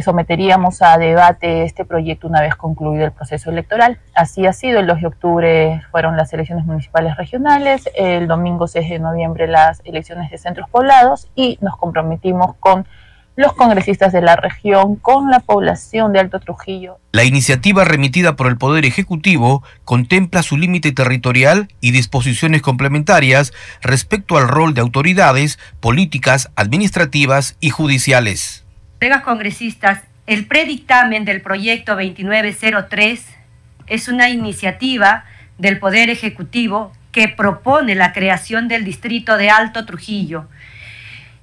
someteríamos 0.02 0.82
a 0.82 0.98
debate 0.98 1.64
este 1.64 1.84
proyecto 1.84 2.28
una 2.28 2.40
vez 2.40 2.54
concluido 2.54 3.04
el 3.04 3.12
proceso 3.12 3.50
electoral. 3.50 3.98
Así 4.14 4.46
ha 4.46 4.52
sido, 4.52 4.80
el 4.80 4.86
2 4.86 5.00
de 5.00 5.06
octubre 5.06 5.82
fueron 5.90 6.16
las 6.16 6.32
elecciones 6.32 6.64
municipales 6.66 7.16
regionales, 7.16 7.88
el 7.94 8.26
domingo 8.26 8.66
6 8.66 8.88
de 8.88 8.98
noviembre 8.98 9.46
las 9.46 9.80
elecciones 9.84 10.30
de 10.30 10.38
centros 10.38 10.68
poblados 10.70 11.28
y 11.34 11.58
nos 11.60 11.76
comprometimos 11.76 12.56
con 12.56 12.86
los 13.36 13.52
congresistas 13.52 14.12
de 14.12 14.22
la 14.22 14.34
región, 14.36 14.96
con 14.96 15.30
la 15.30 15.40
población 15.40 16.12
de 16.12 16.20
Alto 16.20 16.40
Trujillo. 16.40 16.98
La 17.12 17.24
iniciativa 17.24 17.84
remitida 17.84 18.34
por 18.34 18.48
el 18.48 18.56
Poder 18.56 18.86
Ejecutivo 18.86 19.62
contempla 19.84 20.42
su 20.42 20.56
límite 20.56 20.92
territorial 20.92 21.68
y 21.80 21.90
disposiciones 21.90 22.62
complementarias 22.62 23.52
respecto 23.82 24.38
al 24.38 24.48
rol 24.48 24.72
de 24.74 24.80
autoridades 24.80 25.58
políticas, 25.80 26.50
administrativas 26.56 27.56
y 27.60 27.70
judiciales. 27.70 28.64
Colegas 28.98 29.22
congresistas, 29.22 30.02
el 30.26 30.46
predictamen 30.46 31.24
del 31.26 31.42
proyecto 31.42 31.92
2903 31.92 33.24
es 33.86 34.08
una 34.08 34.30
iniciativa 34.30 35.24
del 35.58 35.78
Poder 35.78 36.10
Ejecutivo 36.10 36.92
que 37.12 37.28
propone 37.28 37.94
la 37.94 38.12
creación 38.12 38.68
del 38.68 38.84
distrito 38.84 39.36
de 39.36 39.50
Alto 39.50 39.86
Trujillo. 39.86 40.48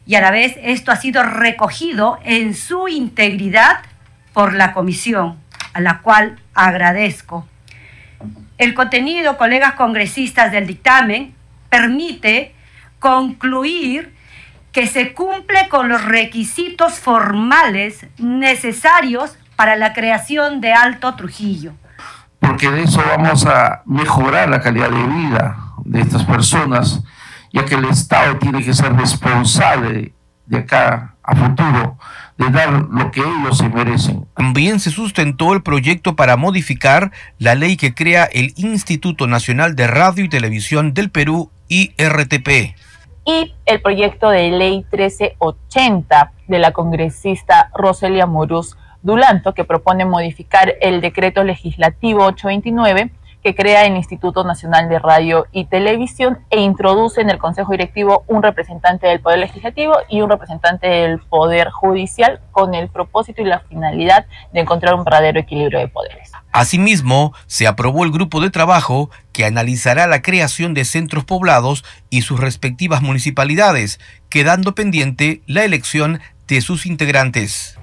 Y 0.05 0.15
a 0.15 0.21
la 0.21 0.31
vez 0.31 0.55
esto 0.61 0.91
ha 0.91 0.95
sido 0.97 1.23
recogido 1.23 2.19
en 2.23 2.53
su 2.53 2.87
integridad 2.87 3.79
por 4.33 4.53
la 4.53 4.73
comisión, 4.73 5.37
a 5.73 5.79
la 5.79 5.99
cual 5.99 6.39
agradezco. 6.53 7.47
El 8.57 8.73
contenido, 8.73 9.37
colegas 9.37 9.73
congresistas 9.73 10.51
del 10.51 10.67
dictamen, 10.67 11.33
permite 11.69 12.53
concluir 12.99 14.13
que 14.71 14.87
se 14.87 15.13
cumple 15.13 15.69
con 15.69 15.87
los 15.87 16.03
requisitos 16.03 16.99
formales 16.99 18.07
necesarios 18.17 19.37
para 19.55 19.75
la 19.75 19.93
creación 19.93 20.61
de 20.61 20.73
Alto 20.73 21.15
Trujillo. 21.15 21.73
porque 22.39 22.69
de 22.69 22.83
eso 22.83 23.01
vamos 23.07 23.45
a 23.45 23.83
mejorar 23.85 24.49
la 24.49 24.59
calidad 24.59 24.89
de 24.89 25.03
vida 25.07 25.57
de 25.85 26.01
estas 26.01 26.25
personas, 26.25 27.01
ya 27.53 27.63
que 27.65 27.75
el 27.75 27.85
Estado 27.85 28.37
tiene 28.39 28.63
que 28.63 28.73
ser 28.73 28.93
responsable 28.93 30.11
de 30.47 30.57
acá 30.57 31.15
a 31.23 31.35
futuro 31.35 31.97
de 32.37 32.49
dar 32.49 32.69
lo 32.71 33.11
que 33.11 33.21
ellos 33.21 33.59
se 33.59 33.69
merecen. 33.69 34.25
También 34.35 34.79
se 34.79 34.89
sustentó 34.89 35.53
el 35.53 35.61
proyecto 35.61 36.15
para 36.15 36.35
modificar 36.35 37.11
la 37.37 37.55
ley 37.55 37.77
que 37.77 37.93
crea 37.93 38.25
el 38.25 38.53
Instituto 38.57 39.27
Nacional 39.27 39.75
de 39.75 39.87
Radio 39.87 40.25
y 40.25 40.29
Televisión 40.29 40.93
del 40.93 41.11
Perú, 41.11 41.51
IRTP. 41.69 42.75
Y 43.25 43.53
el 43.65 43.81
proyecto 43.81 44.29
de 44.29 44.49
ley 44.49 44.85
1380 44.91 46.33
de 46.47 46.59
la 46.59 46.71
congresista 46.71 47.69
Roselia 47.73 48.25
Morús 48.25 48.75
Dulanto, 49.01 49.53
que 49.53 49.63
propone 49.63 50.05
modificar 50.05 50.75
el 50.81 51.01
decreto 51.01 51.43
legislativo 51.43 52.25
829 52.25 53.11
que 53.43 53.55
crea 53.55 53.85
el 53.85 53.95
Instituto 53.95 54.43
Nacional 54.43 54.87
de 54.87 54.99
Radio 54.99 55.45
y 55.51 55.65
Televisión 55.65 56.39
e 56.49 56.61
introduce 56.61 57.21
en 57.21 57.29
el 57.29 57.37
Consejo 57.37 57.71
Directivo 57.71 58.23
un 58.27 58.41
representante 58.41 59.07
del 59.07 59.19
Poder 59.19 59.39
Legislativo 59.39 59.95
y 60.09 60.21
un 60.21 60.29
representante 60.29 60.87
del 60.87 61.19
Poder 61.19 61.69
Judicial 61.69 62.39
con 62.51 62.73
el 62.73 62.87
propósito 62.87 63.41
y 63.41 63.45
la 63.45 63.59
finalidad 63.59 64.25
de 64.53 64.61
encontrar 64.61 64.95
un 64.95 65.03
verdadero 65.03 65.39
equilibrio 65.39 65.79
de 65.79 65.87
poderes. 65.89 66.31
Asimismo, 66.53 67.33
se 67.47 67.67
aprobó 67.67 68.03
el 68.03 68.11
grupo 68.11 68.39
de 68.39 68.51
trabajo 68.51 69.09
que 69.31 69.43
analizará 69.43 70.07
la 70.07 70.21
creación 70.21 70.73
de 70.73 70.85
centros 70.85 71.25
poblados 71.25 71.83
y 72.09 72.21
sus 72.21 72.39
respectivas 72.39 73.01
municipalidades, 73.01 73.99
quedando 74.29 74.75
pendiente 74.75 75.41
la 75.47 75.63
elección 75.65 76.21
de 76.47 76.61
sus 76.61 76.85
integrantes. 76.85 77.79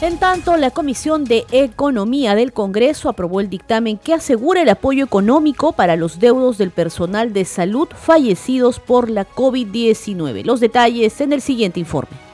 En 0.00 0.18
tanto, 0.18 0.56
la 0.56 0.70
Comisión 0.70 1.24
de 1.24 1.44
Economía 1.50 2.36
del 2.36 2.52
Congreso 2.52 3.08
aprobó 3.08 3.40
el 3.40 3.50
dictamen 3.50 3.98
que 3.98 4.14
asegura 4.14 4.62
el 4.62 4.68
apoyo 4.68 5.04
económico 5.04 5.72
para 5.72 5.96
los 5.96 6.20
deudos 6.20 6.56
del 6.56 6.70
personal 6.70 7.32
de 7.32 7.44
salud 7.44 7.88
fallecidos 7.92 8.78
por 8.78 9.10
la 9.10 9.28
COVID-19. 9.28 10.44
Los 10.44 10.60
detalles 10.60 11.20
en 11.20 11.32
el 11.32 11.40
siguiente 11.40 11.80
informe. 11.80 12.27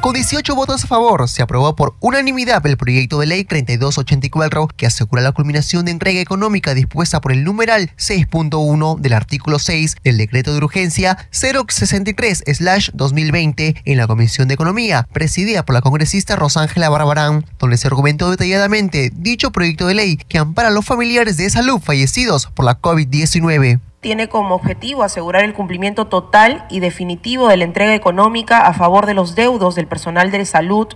Con 0.00 0.14
18 0.14 0.54
votos 0.54 0.84
a 0.84 0.86
favor, 0.86 1.28
se 1.28 1.42
aprobó 1.42 1.76
por 1.76 1.94
unanimidad 2.00 2.66
el 2.66 2.78
proyecto 2.78 3.20
de 3.20 3.26
ley 3.26 3.44
3284 3.44 4.68
que 4.74 4.86
asegura 4.86 5.20
la 5.20 5.32
culminación 5.32 5.84
de 5.84 5.90
entrega 5.90 6.20
económica 6.20 6.72
dispuesta 6.72 7.20
por 7.20 7.32
el 7.32 7.44
numeral 7.44 7.90
6.1 7.98 8.98
del 8.98 9.12
artículo 9.12 9.58
6 9.58 9.96
del 10.02 10.16
decreto 10.16 10.54
de 10.54 10.64
urgencia 10.64 11.18
063-2020 11.32 13.82
en 13.84 13.98
la 13.98 14.06
Comisión 14.06 14.48
de 14.48 14.54
Economía, 14.54 15.06
presidida 15.12 15.66
por 15.66 15.74
la 15.74 15.82
congresista 15.82 16.34
Rosángela 16.34 16.88
Barbarán, 16.88 17.44
donde 17.58 17.76
se 17.76 17.86
argumentó 17.86 18.30
detalladamente 18.30 19.10
dicho 19.14 19.52
proyecto 19.52 19.86
de 19.86 19.96
ley 19.96 20.16
que 20.16 20.38
ampara 20.38 20.68
a 20.68 20.72
los 20.72 20.86
familiares 20.86 21.36
de 21.36 21.50
salud 21.50 21.78
fallecidos 21.78 22.46
por 22.46 22.64
la 22.64 22.80
COVID-19 22.80 23.80
tiene 24.00 24.28
como 24.30 24.54
objetivo 24.54 25.02
asegurar 25.02 25.44
el 25.44 25.52
cumplimiento 25.52 26.06
total 26.06 26.64
y 26.70 26.80
definitivo 26.80 27.48
de 27.48 27.58
la 27.58 27.64
entrega 27.64 27.94
económica 27.94 28.66
a 28.66 28.72
favor 28.72 29.04
de 29.04 29.14
los 29.14 29.34
deudos 29.34 29.74
del 29.74 29.86
personal 29.86 30.30
de 30.30 30.44
salud 30.46 30.88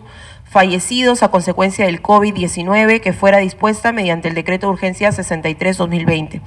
fallecidos 0.44 1.22
a 1.22 1.30
consecuencia 1.30 1.84
del 1.84 2.02
COVID-19 2.02 3.00
que 3.00 3.12
fuera 3.12 3.38
dispuesta 3.38 3.92
mediante 3.92 4.28
el 4.28 4.34
decreto 4.34 4.68
de 4.68 4.72
urgencia 4.72 5.10
63-2020. 5.10 6.40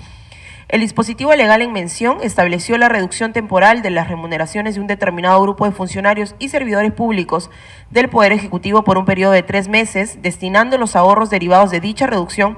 El 0.69 0.81
dispositivo 0.81 1.33
legal 1.33 1.61
en 1.61 1.71
mención 1.71 2.17
estableció 2.21 2.77
la 2.77 2.89
reducción 2.89 3.31
temporal 3.31 3.81
de 3.81 3.89
las 3.89 4.09
remuneraciones 4.09 4.75
de 4.75 4.81
un 4.81 4.87
determinado 4.87 5.41
grupo 5.41 5.65
de 5.65 5.71
funcionarios 5.71 6.35
y 6.39 6.49
servidores 6.49 6.91
públicos 6.91 7.49
del 7.89 8.09
Poder 8.09 8.33
Ejecutivo 8.33 8.83
por 8.83 8.97
un 8.97 9.05
periodo 9.05 9.31
de 9.31 9.43
tres 9.43 9.69
meses, 9.69 10.21
destinando 10.21 10.77
los 10.77 10.97
ahorros 10.97 11.29
derivados 11.29 11.71
de 11.71 11.79
dicha 11.79 12.05
reducción 12.05 12.57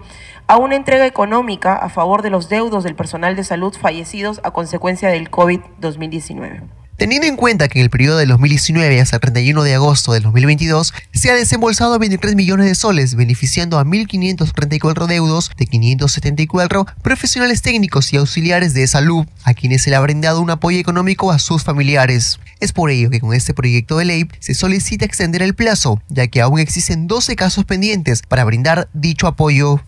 a 0.49 0.57
una 0.57 0.75
entrega 0.75 1.05
económica 1.05 1.75
a 1.75 1.89
favor 1.89 2.23
de 2.23 2.31
los 2.31 2.49
deudos 2.49 2.83
del 2.83 2.95
personal 2.95 3.35
de 3.35 3.43
salud 3.43 3.71
fallecidos 3.79 4.41
a 4.43 4.49
consecuencia 4.49 5.09
del 5.09 5.29
COVID-2019. 5.29 6.63
Teniendo 6.97 7.27
en 7.27 7.37
cuenta 7.37 7.69
que 7.69 7.79
en 7.79 7.83
el 7.83 7.91
periodo 7.91 8.17
de 8.17 8.25
2019 8.25 8.99
hasta 8.99 9.17
el 9.17 9.21
31 9.21 9.61
de 9.61 9.75
agosto 9.75 10.11
del 10.11 10.23
2022 10.23 10.93
se 11.13 11.29
ha 11.29 11.35
desembolsado 11.35 11.99
23 11.99 12.35
millones 12.35 12.65
de 12.65 12.73
soles, 12.73 13.13
beneficiando 13.13 13.77
a 13.77 13.85
1.534 13.85 15.05
deudos 15.05 15.51
de 15.55 15.67
574 15.67 16.87
profesionales 17.03 17.61
técnicos 17.61 18.11
y 18.11 18.17
auxiliares 18.17 18.73
de 18.73 18.87
salud, 18.87 19.27
a 19.43 19.53
quienes 19.53 19.83
se 19.83 19.91
le 19.91 19.97
ha 19.97 20.01
brindado 20.01 20.41
un 20.41 20.49
apoyo 20.49 20.79
económico 20.79 21.31
a 21.31 21.37
sus 21.37 21.63
familiares. 21.63 22.39
Es 22.59 22.73
por 22.73 22.89
ello 22.89 23.11
que 23.11 23.21
con 23.21 23.33
este 23.33 23.53
proyecto 23.53 23.97
de 23.97 24.05
ley 24.05 24.27
se 24.39 24.55
solicita 24.55 25.05
extender 25.05 25.43
el 25.43 25.53
plazo, 25.53 26.01
ya 26.09 26.27
que 26.27 26.41
aún 26.41 26.59
existen 26.59 27.07
12 27.07 27.35
casos 27.37 27.65
pendientes 27.65 28.23
para 28.23 28.43
brindar 28.43 28.89
dicho 28.93 29.27
apoyo. 29.27 29.79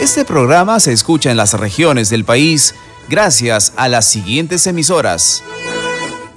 Este 0.00 0.24
programa 0.24 0.78
se 0.78 0.92
escucha 0.92 1.30
en 1.30 1.36
las 1.36 1.54
regiones 1.54 2.10
del 2.10 2.24
país 2.24 2.74
gracias 3.08 3.72
a 3.76 3.88
las 3.88 4.06
siguientes 4.06 4.66
emisoras. 4.66 5.42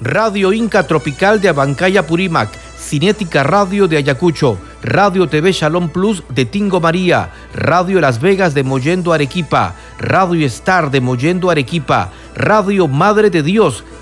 Radio 0.01 0.53
Inca 0.53 0.87
Tropical 0.87 1.39
de 1.41 1.49
Abancaya 1.49 2.07
Purímac, 2.07 2.49
Cinética 2.79 3.43
Radio 3.43 3.87
de 3.87 3.97
Ayacucho, 3.97 4.57
Radio 4.81 5.27
TV 5.27 5.51
Shalom 5.51 5.89
Plus 5.89 6.23
de 6.29 6.45
Tingo 6.45 6.79
María, 6.79 7.31
Radio 7.53 8.01
Las 8.01 8.21
Vegas 8.21 8.53
de 8.53 8.63
Mollendo 8.63 9.13
Arequipa, 9.13 9.75
Radio 9.99 10.45
Star 10.47 10.89
de 10.89 11.01
Mollendo 11.01 11.49
Arequipa, 11.49 12.11
Radio 12.35 12.87
Madre 12.87 13.29
de 13.29 13.43
Dios 13.43 13.83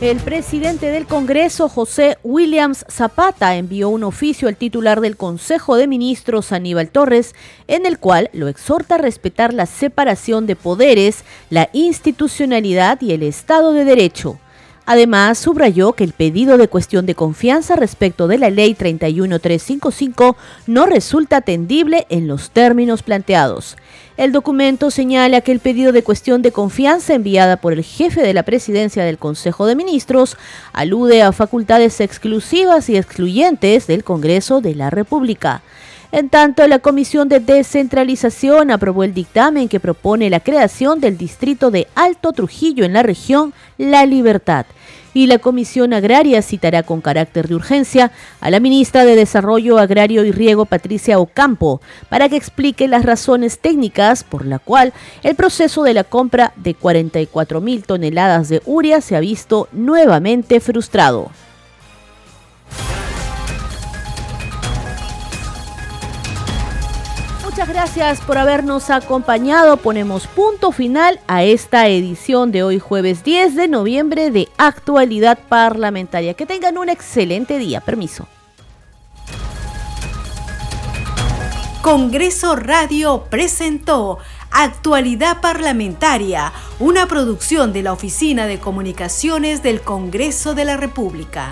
El 0.00 0.18
presidente 0.18 0.92
del 0.92 1.06
Congreso, 1.06 1.68
José 1.68 2.18
Williams 2.22 2.84
Zapata, 2.88 3.56
envió 3.56 3.88
un 3.88 4.04
oficio 4.04 4.46
al 4.46 4.54
titular 4.54 5.00
del 5.00 5.16
Consejo 5.16 5.74
de 5.74 5.88
Ministros, 5.88 6.52
Aníbal 6.52 6.90
Torres, 6.90 7.34
en 7.66 7.84
el 7.84 7.98
cual 7.98 8.30
lo 8.32 8.46
exhorta 8.46 8.94
a 8.94 8.98
respetar 8.98 9.52
la 9.52 9.66
separación 9.66 10.46
de 10.46 10.54
poderes, 10.54 11.24
la 11.50 11.68
institucionalidad 11.72 13.00
y 13.00 13.10
el 13.10 13.24
Estado 13.24 13.72
de 13.72 13.84
Derecho. 13.84 14.38
Además, 14.86 15.36
subrayó 15.36 15.92
que 15.94 16.04
el 16.04 16.12
pedido 16.12 16.58
de 16.58 16.68
cuestión 16.68 17.04
de 17.04 17.16
confianza 17.16 17.74
respecto 17.74 18.28
de 18.28 18.38
la 18.38 18.50
Ley 18.50 18.74
31355 18.74 20.36
no 20.68 20.86
resulta 20.86 21.38
atendible 21.38 22.06
en 22.08 22.28
los 22.28 22.52
términos 22.52 23.02
planteados. 23.02 23.76
El 24.18 24.32
documento 24.32 24.90
señala 24.90 25.42
que 25.42 25.52
el 25.52 25.60
pedido 25.60 25.92
de 25.92 26.02
cuestión 26.02 26.42
de 26.42 26.50
confianza 26.50 27.14
enviada 27.14 27.56
por 27.58 27.72
el 27.72 27.84
jefe 27.84 28.20
de 28.20 28.34
la 28.34 28.42
presidencia 28.42 29.04
del 29.04 29.16
Consejo 29.16 29.64
de 29.66 29.76
Ministros 29.76 30.36
alude 30.72 31.22
a 31.22 31.30
facultades 31.30 32.00
exclusivas 32.00 32.88
y 32.88 32.96
excluyentes 32.96 33.86
del 33.86 34.02
Congreso 34.02 34.60
de 34.60 34.74
la 34.74 34.90
República. 34.90 35.62
En 36.10 36.30
tanto, 36.30 36.66
la 36.66 36.78
Comisión 36.78 37.28
de 37.28 37.38
Descentralización 37.38 38.70
aprobó 38.70 39.04
el 39.04 39.12
dictamen 39.12 39.68
que 39.68 39.78
propone 39.78 40.30
la 40.30 40.40
creación 40.40 41.00
del 41.00 41.18
distrito 41.18 41.70
de 41.70 41.86
Alto 41.94 42.32
Trujillo 42.32 42.86
en 42.86 42.94
la 42.94 43.02
región 43.02 43.52
La 43.76 44.06
Libertad. 44.06 44.64
Y 45.12 45.26
la 45.26 45.38
Comisión 45.38 45.92
Agraria 45.92 46.40
citará 46.40 46.82
con 46.82 47.02
carácter 47.02 47.46
de 47.48 47.56
urgencia 47.56 48.10
a 48.40 48.50
la 48.50 48.58
ministra 48.58 49.04
de 49.04 49.16
Desarrollo 49.16 49.78
Agrario 49.78 50.24
y 50.24 50.32
Riego, 50.32 50.64
Patricia 50.64 51.18
Ocampo, 51.18 51.82
para 52.08 52.30
que 52.30 52.36
explique 52.36 52.88
las 52.88 53.04
razones 53.04 53.58
técnicas 53.58 54.24
por 54.24 54.46
la 54.46 54.58
cual 54.58 54.94
el 55.22 55.34
proceso 55.34 55.82
de 55.82 55.92
la 55.92 56.04
compra 56.04 56.54
de 56.56 56.72
44 56.72 57.60
mil 57.60 57.84
toneladas 57.84 58.48
de 58.48 58.62
uria 58.64 59.02
se 59.02 59.14
ha 59.14 59.20
visto 59.20 59.68
nuevamente 59.72 60.60
frustrado. 60.60 61.30
Muchas 67.58 67.74
gracias 67.74 68.20
por 68.20 68.38
habernos 68.38 68.88
acompañado. 68.88 69.78
Ponemos 69.78 70.28
punto 70.28 70.70
final 70.70 71.18
a 71.26 71.42
esta 71.42 71.88
edición 71.88 72.52
de 72.52 72.62
hoy 72.62 72.78
jueves 72.78 73.24
10 73.24 73.56
de 73.56 73.66
noviembre 73.66 74.30
de 74.30 74.48
Actualidad 74.58 75.40
Parlamentaria. 75.48 76.34
Que 76.34 76.46
tengan 76.46 76.78
un 76.78 76.88
excelente 76.88 77.58
día. 77.58 77.80
Permiso. 77.80 78.28
Congreso 81.82 82.54
Radio 82.54 83.24
presentó 83.28 84.18
Actualidad 84.52 85.40
Parlamentaria, 85.40 86.52
una 86.78 87.08
producción 87.08 87.72
de 87.72 87.82
la 87.82 87.92
Oficina 87.92 88.46
de 88.46 88.60
Comunicaciones 88.60 89.64
del 89.64 89.80
Congreso 89.80 90.54
de 90.54 90.64
la 90.64 90.76
República. 90.76 91.50